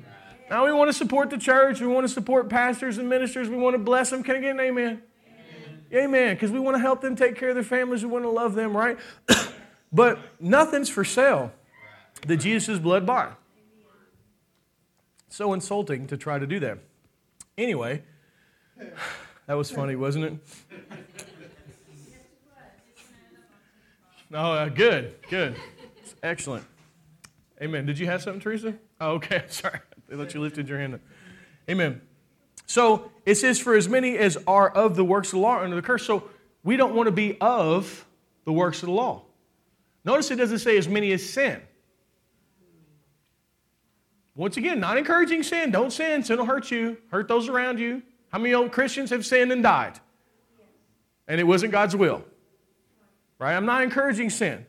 [0.51, 1.81] Now we want to support the church.
[1.81, 3.49] We want to support pastors and ministers.
[3.49, 4.25] We want to bless them.
[4.25, 5.03] Can I get an amen?
[5.95, 6.35] Amen.
[6.35, 8.05] Because we want to help them take care of their families.
[8.05, 8.99] We want to love them, right?
[9.93, 11.53] but nothing's for sale
[12.27, 13.39] that Jesus' blood bought.
[15.29, 16.79] So insulting to try to do that.
[17.57, 18.03] Anyway,
[19.47, 20.39] that was funny, wasn't it?
[24.33, 25.57] Oh, uh, good, good.
[26.23, 26.65] Excellent.
[27.63, 27.87] Amen.
[27.87, 28.75] Did you have something, Teresa?
[29.01, 29.45] Oh, okay.
[29.49, 29.81] Sorry.
[30.09, 31.01] They let you lifted your hand up.
[31.69, 32.01] Amen.
[32.67, 35.77] So it says, For as many as are of the works of the law under
[35.77, 36.05] the curse.
[36.05, 36.29] So
[36.65, 38.05] we don't want to be of
[38.45, 39.23] the works of the law.
[40.05, 41.61] Notice it doesn't say as many as sin.
[44.35, 45.71] Once again, not encouraging sin.
[45.71, 46.23] Don't sin.
[46.23, 48.03] Sin will hurt you, hurt those around you.
[48.29, 49.99] How many old Christians have sinned and died?
[51.27, 52.23] And it wasn't God's will.
[53.39, 53.55] Right?
[53.55, 54.67] I'm not encouraging sin.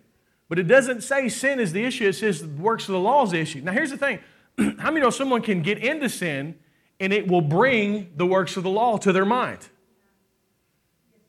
[0.50, 3.24] But it doesn't say sin is the issue, it says the works of the law
[3.24, 3.62] is the issue.
[3.62, 4.20] Now, here's the thing
[4.80, 6.56] how many know someone can get into sin
[7.00, 9.60] and it will bring the works of the law to their mind?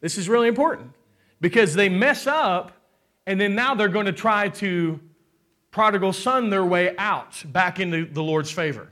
[0.00, 0.92] This is really important
[1.40, 2.72] because they mess up
[3.26, 5.00] and then now they're going to try to
[5.70, 8.88] prodigal son their way out back into the Lord's favor.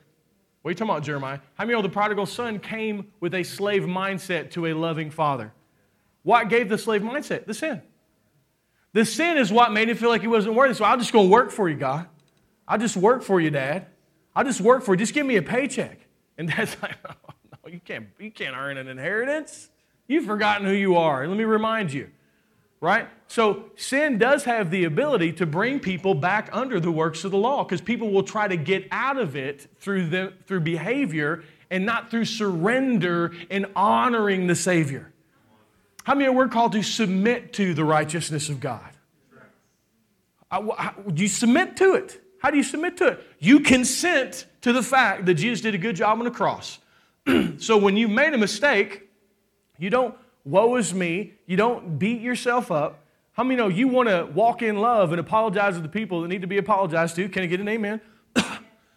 [0.63, 1.39] What are you talking about, Jeremiah?
[1.55, 5.53] How many know the prodigal son came with a slave mindset to a loving father?
[6.25, 7.47] What gave the slave mindset?
[7.47, 7.83] The sin.
[8.97, 10.73] The sin is what made him feel like he wasn't worthy.
[10.73, 12.07] So I'll just go work for you, God.
[12.67, 13.89] I'll just work for you, Dad.
[14.35, 14.99] I'll just work for you.
[14.99, 15.99] Just give me a paycheck.
[16.39, 19.69] And Dad's like, oh, no, you can't, you can't earn an inheritance.
[20.09, 21.29] You've forgotten who you are.
[21.29, 22.11] Let me remind you
[22.81, 23.09] right?
[23.27, 27.39] So sin does have the ability to bring people back under the works of the
[27.39, 31.85] law because people will try to get out of it through, the, through behavior and
[31.85, 35.13] not through surrender and honoring the Savior.
[36.07, 38.93] How many we're called to submit to the righteousness of God?
[41.17, 42.21] you submit to it.
[42.41, 43.25] How do you submit to it?
[43.41, 46.79] You consent to the fact that Jesus did a good job on the cross.
[47.59, 49.09] so when you made a mistake,
[49.79, 51.35] you don't woe is me.
[51.45, 53.05] You don't beat yourself up.
[53.33, 56.29] How many know you want to walk in love and apologize to the people that
[56.29, 57.29] need to be apologized to?
[57.29, 58.01] Can I get an amen?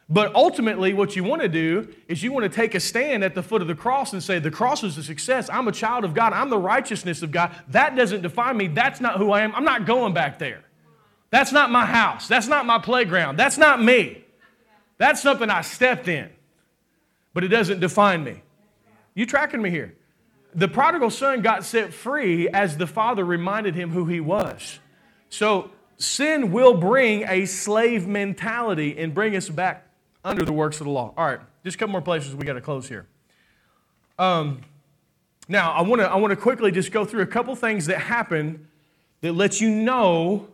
[0.09, 3.35] But ultimately, what you want to do is you want to take a stand at
[3.35, 5.49] the foot of the cross and say, The cross is a success.
[5.51, 6.33] I'm a child of God.
[6.33, 7.51] I'm the righteousness of God.
[7.67, 8.67] That doesn't define me.
[8.67, 9.53] That's not who I am.
[9.53, 10.63] I'm not going back there.
[11.29, 12.27] That's not my house.
[12.27, 13.37] That's not my playground.
[13.37, 14.23] That's not me.
[14.97, 16.29] That's something I stepped in,
[17.33, 18.41] but it doesn't define me.
[19.13, 19.95] You tracking me here?
[20.53, 24.79] the prodigal son got set free as the father reminded him who he was.
[25.29, 29.85] So sin will bring a slave mentality and bring us back
[30.23, 31.13] under the works of the law.
[31.17, 33.07] All right, just a couple more places we got to close here.
[34.17, 34.61] Um,
[35.47, 37.99] now, I want to I want to quickly just go through a couple things that
[37.99, 38.67] happen
[39.21, 40.47] that let you know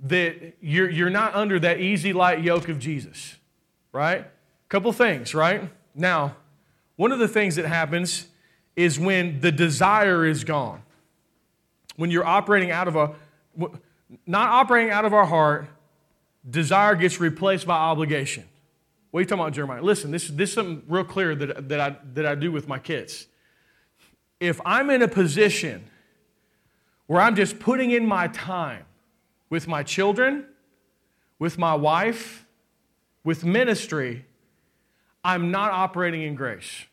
[0.00, 3.36] that you're, you're not under that easy, light yoke of Jesus,
[3.92, 4.20] right?
[4.20, 5.70] A couple things, right?
[5.94, 6.36] Now,
[6.96, 8.28] one of the things that happens
[8.76, 10.82] is when the desire is gone.
[11.96, 13.14] When you're operating out of a,
[14.26, 15.68] not operating out of our heart,
[16.48, 18.44] desire gets replaced by obligation.
[19.14, 19.80] What are you talking about, Jeremiah?
[19.80, 22.80] Listen, this, this is something real clear that, that, I, that I do with my
[22.80, 23.28] kids.
[24.40, 25.84] If I'm in a position
[27.06, 28.86] where I'm just putting in my time
[29.50, 30.46] with my children,
[31.38, 32.44] with my wife,
[33.22, 34.26] with ministry,
[35.22, 36.84] I'm not operating in grace.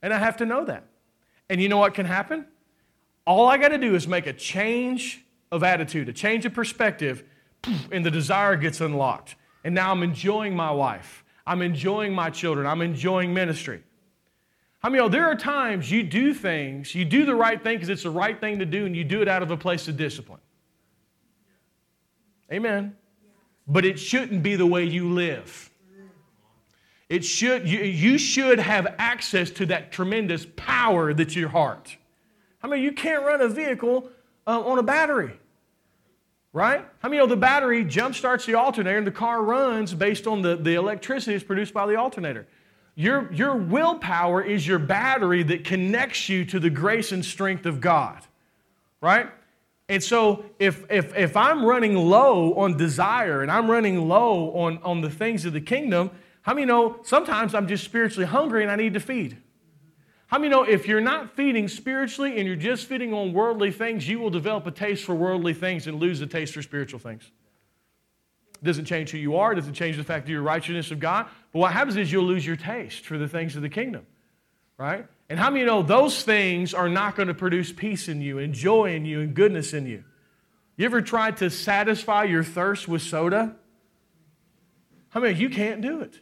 [0.00, 0.84] And I have to know that.
[1.48, 2.46] And you know what can happen?
[3.26, 7.24] All I got to do is make a change of attitude, a change of perspective,
[7.90, 9.34] and the desire gets unlocked.
[9.64, 11.24] And now I'm enjoying my wife.
[11.46, 12.66] I'm enjoying my children.
[12.66, 13.82] I'm enjoying ministry.
[14.82, 18.04] I mean, there are times you do things, you do the right thing because it's
[18.04, 20.40] the right thing to do, and you do it out of a place of discipline.
[22.50, 22.96] Amen.
[23.66, 25.70] But it shouldn't be the way you live.
[27.10, 31.96] It should, you, you should have access to that tremendous power that's your heart.
[32.62, 34.08] I mean, you can't run a vehicle
[34.46, 35.39] uh, on a battery,
[36.52, 36.84] right?
[36.98, 40.42] How many know the battery jump starts the alternator and the car runs based on
[40.42, 42.46] the, the electricity that's produced by the alternator?
[42.96, 47.80] Your, your willpower is your battery that connects you to the grace and strength of
[47.80, 48.20] God,
[49.00, 49.30] right?
[49.88, 54.78] And so if, if, if I'm running low on desire and I'm running low on,
[54.82, 56.10] on the things of the kingdom,
[56.42, 59.36] how many know sometimes I'm just spiritually hungry and I need to feed?
[60.30, 64.08] How many know if you're not feeding spiritually and you're just feeding on worldly things,
[64.08, 67.28] you will develop a taste for worldly things and lose the taste for spiritual things?
[68.54, 71.00] It doesn't change who you are, it doesn't change the fact that you're righteousness of
[71.00, 71.26] God.
[71.52, 74.06] But what happens is you'll lose your taste for the things of the kingdom,
[74.78, 75.04] right?
[75.28, 78.54] And how many know those things are not going to produce peace in you and
[78.54, 80.04] joy in you and goodness in you?
[80.76, 83.56] You ever tried to satisfy your thirst with soda?
[85.12, 86.20] I mean, you can't do it.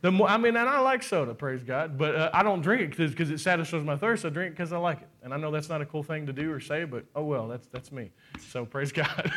[0.00, 2.82] The more, I mean, and I like soda, praise God, but uh, I don't drink
[2.82, 4.24] it because it satisfies my thirst.
[4.24, 5.08] I drink it because I like it.
[5.24, 7.48] And I know that's not a cool thing to do or say, but oh well,
[7.48, 8.10] that's, that's me.
[8.48, 9.32] So praise God.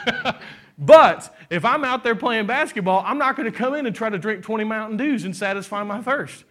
[0.77, 4.09] but if I'm out there playing basketball, I'm not going to come in and try
[4.09, 6.43] to drink 20 Mountain Dews and satisfy my thirst.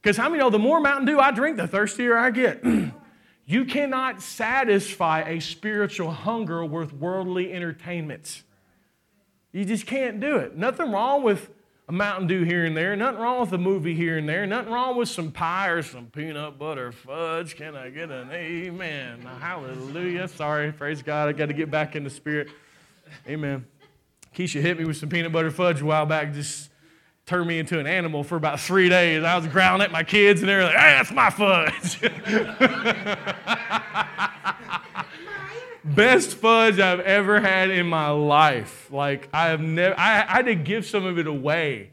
[0.00, 2.62] Because how many know the more Mountain Dew I drink, the thirstier I get?
[3.46, 8.44] you cannot satisfy a spiritual hunger with worldly entertainments.
[9.50, 10.56] You just can't do it.
[10.56, 11.50] Nothing wrong with
[11.88, 12.96] a Mountain Dew here and there.
[12.96, 14.44] Nothing wrong with a movie here and there.
[14.44, 17.54] Nothing wrong with some pie or some peanut butter fudge.
[17.54, 19.20] Can I get an amen?
[19.40, 20.26] Hallelujah.
[20.26, 21.28] Sorry, praise God.
[21.28, 22.48] I got to get back in the spirit.
[23.28, 23.64] Amen.
[24.34, 26.70] Keisha hit me with some peanut butter fudge a while back, just
[27.24, 29.22] turned me into an animal for about three days.
[29.22, 32.00] I was growling at my kids, and they were like, hey, that's my fudge.
[35.94, 38.90] Best fudge I've ever had in my life.
[38.90, 39.98] Like I have never.
[39.98, 41.90] I, I had to give some of it away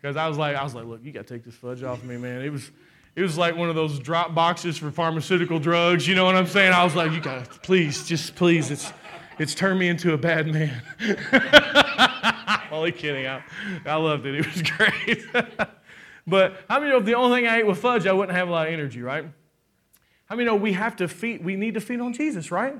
[0.00, 2.02] because I was like, I was like, look, you got to take this fudge off
[2.04, 2.42] me, man.
[2.42, 2.70] It was,
[3.16, 6.06] it was like one of those drop boxes for pharmaceutical drugs.
[6.06, 6.72] You know what I'm saying?
[6.72, 8.70] I was like, you got to please, just please.
[8.70, 8.92] It's,
[9.38, 10.82] it's turned me into a bad man.
[12.70, 13.26] Only kidding.
[13.26, 13.42] I,
[13.84, 14.36] I loved it.
[14.36, 15.24] It was great.
[16.26, 18.48] but how many know if the only thing I ate was fudge, I wouldn't have
[18.48, 19.24] a lot of energy, right?
[20.26, 22.78] How many know we have to feed, we need to feed on Jesus, right?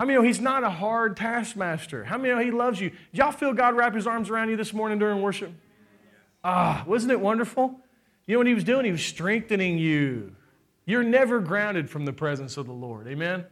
[0.00, 2.04] How many know he's not a hard taskmaster?
[2.04, 2.88] How many know he loves you?
[2.88, 5.52] Did y'all feel God wrap his arms around you this morning during worship?
[6.42, 7.78] Ah, wasn't it wonderful?
[8.26, 8.86] You know what he was doing?
[8.86, 10.34] He was strengthening you.
[10.86, 13.08] You're never grounded from the presence of the Lord.
[13.08, 13.44] Amen?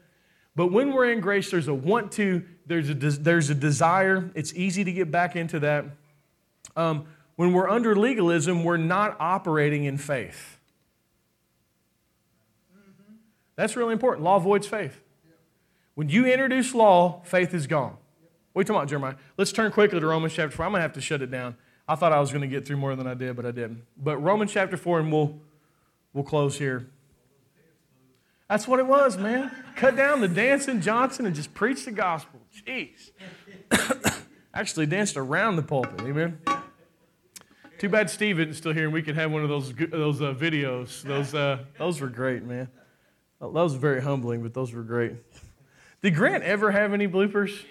[0.57, 4.31] But when we're in grace, there's a want to, there's a, there's a desire.
[4.35, 5.85] It's easy to get back into that.
[6.77, 10.59] Um, when we're under legalism, we're not operating in faith.
[13.55, 14.25] That's really important.
[14.25, 15.03] Law avoids faith.
[15.99, 17.97] When you introduce law, faith is gone.
[18.53, 19.15] What are you talking about, Jeremiah?
[19.37, 20.65] Let's turn quickly to Romans chapter 4.
[20.65, 21.57] I'm going to have to shut it down.
[21.89, 23.83] I thought I was going to get through more than I did, but I didn't.
[23.97, 25.41] But Romans chapter 4, and we'll,
[26.13, 26.89] we'll close here.
[28.49, 29.51] That's what it was, man.
[29.75, 32.39] Cut down the dancing Johnson and just preach the gospel.
[32.65, 33.11] Jeez.
[34.55, 36.01] Actually danced around the pulpit.
[36.03, 36.39] Amen.
[37.79, 40.33] Too bad Steve isn't still here, and we could have one of those those uh,
[40.33, 41.03] videos.
[41.03, 42.69] Those uh, those were great, man.
[43.41, 45.17] Those were very humbling, but those were great.
[46.03, 47.65] Did Grant ever have any bloopers?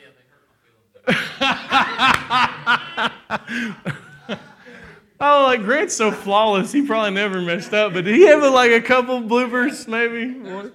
[5.19, 7.93] oh, like Grant's so flawless, he probably never messed up.
[7.93, 10.71] But did he have like a couple bloopers, maybe?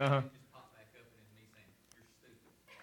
[0.00, 0.22] Uh huh.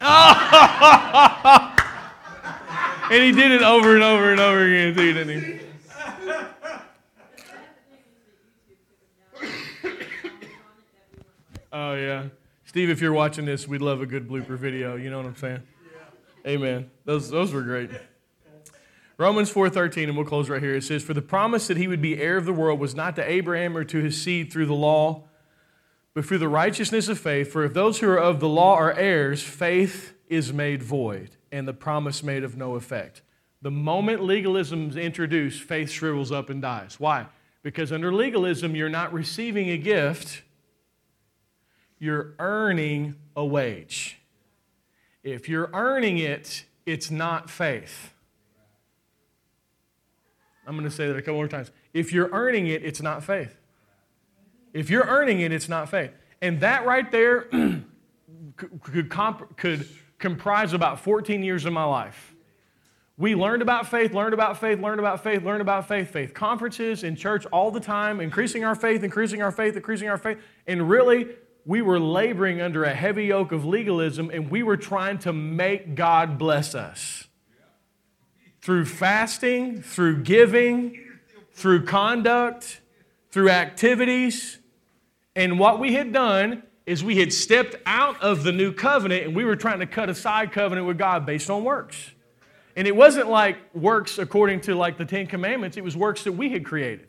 [3.11, 5.64] and he did it over and over and over again too, didn't he?
[11.77, 12.23] Oh, yeah.
[12.63, 14.95] Steve, if you're watching this, we'd love a good blooper video.
[14.95, 15.61] You know what I'm saying?
[16.45, 16.51] Yeah.
[16.51, 16.89] Amen.
[17.03, 17.89] Those, those were great.
[19.17, 20.75] Romans 4:13 and we'll close right here.
[20.75, 23.17] It says for the promise that he would be heir of the world was not
[23.17, 25.23] to Abraham or to his seed through the law
[26.13, 28.93] but through the righteousness of faith for if those who are of the law are
[28.93, 33.21] heirs faith is made void and the promise made of no effect.
[33.61, 36.99] The moment legalism is introduced faith shrivels up and dies.
[36.99, 37.27] Why?
[37.63, 40.41] Because under legalism you're not receiving a gift
[41.99, 44.19] you're earning a wage.
[45.23, 48.13] If you're earning it, it's not faith.
[50.67, 51.71] I'm going to say that a couple more times.
[51.93, 53.57] If you're earning it, it's not faith.
[54.73, 56.11] If you're earning it, it's not faith.
[56.41, 57.41] And that right there
[58.55, 59.87] could, comp- could
[60.19, 62.35] comprise about 14 years of my life.
[63.17, 67.03] We learned about faith, learned about faith, learned about faith, learned about faith, faith conferences
[67.03, 70.37] in church all the time, increasing our faith, increasing our faith, increasing our faith.
[70.67, 71.29] And really,
[71.65, 75.95] we were laboring under a heavy yoke of legalism and we were trying to make
[75.95, 77.27] God bless us.
[78.61, 81.03] Through fasting, through giving,
[81.53, 82.81] through conduct,
[83.31, 84.59] through activities.
[85.35, 89.35] And what we had done is we had stepped out of the new covenant and
[89.35, 92.11] we were trying to cut a side covenant with God based on works.
[92.75, 96.33] And it wasn't like works according to like the Ten Commandments, it was works that
[96.33, 97.07] we had created.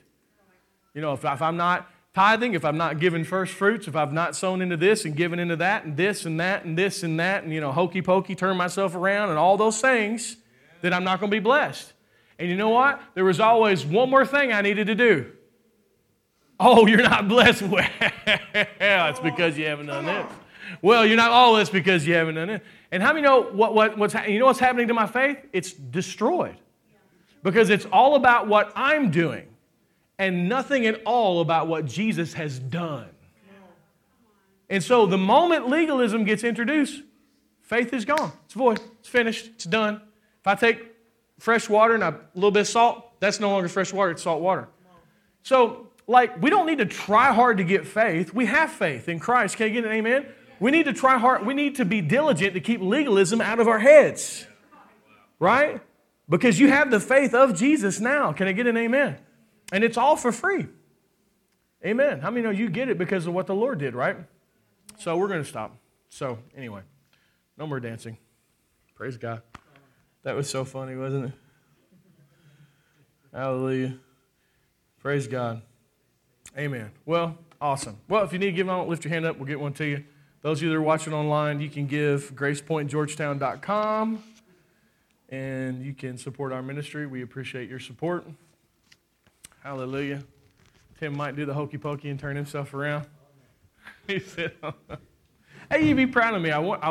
[0.94, 4.10] You know, if, if I'm not tithing, if I'm not giving first fruits, if I've
[4.10, 7.20] not sown into this and given into that and this and that and this and
[7.20, 10.38] that and, you know, hokey pokey, turn myself around and all those things,
[10.80, 11.92] then I'm not going to be blessed.
[12.38, 13.02] And you know what?
[13.12, 15.30] There was always one more thing I needed to do.
[16.58, 17.62] Oh, you're not blessed?
[18.80, 20.26] Well, it's because you haven't done this.
[20.80, 22.62] Well, you're not, oh, this because you haven't done it.
[22.90, 25.36] And how many know what, what, what's, you know what's happening to my faith?
[25.52, 26.56] It's destroyed.
[27.42, 29.48] Because it's all about what I'm doing
[30.18, 33.08] and nothing at all about what Jesus has done.
[34.68, 37.02] And so the moment legalism gets introduced,
[37.62, 38.32] faith is gone.
[38.46, 38.80] It's void.
[39.00, 39.46] It's finished.
[39.46, 40.00] It's done.
[40.40, 40.94] If I take
[41.38, 44.40] fresh water and a little bit of salt, that's no longer fresh water, it's salt
[44.40, 44.68] water.
[45.42, 48.32] So, like, we don't need to try hard to get faith.
[48.32, 49.56] We have faith in Christ.
[49.56, 50.26] Can I get an amen?
[50.58, 51.46] We need to try hard.
[51.46, 54.46] We need to be diligent to keep legalism out of our heads.
[55.38, 55.80] Right?
[56.28, 58.32] Because you have the faith of Jesus now.
[58.32, 59.18] Can I get an amen?
[59.72, 60.66] And it's all for free.
[61.84, 62.20] Amen.
[62.20, 64.16] How many know you get it because of what the Lord did, right?
[64.98, 65.76] So we're going to stop.
[66.08, 66.80] So, anyway,
[67.58, 68.16] no more dancing.
[68.94, 69.42] Praise God.
[70.22, 71.32] That was so funny, wasn't it?
[73.32, 73.98] Hallelujah.
[74.98, 75.62] Praise God.
[76.56, 76.90] Amen.
[77.04, 77.98] Well, awesome.
[78.08, 79.36] Well, if you need to give one, lift your hand up.
[79.36, 80.04] We'll get one to you.
[80.40, 84.22] Those of you that are watching online, you can give gracepointgeorgetown.com
[85.28, 87.06] and you can support our ministry.
[87.06, 88.26] We appreciate your support.
[89.66, 90.22] Hallelujah.
[91.00, 93.04] Tim might do the hokey pokey and turn himself around.
[94.06, 94.52] He said,
[95.70, 96.52] Hey, you be proud of me.
[96.52, 96.84] I want.
[96.84, 96.84] I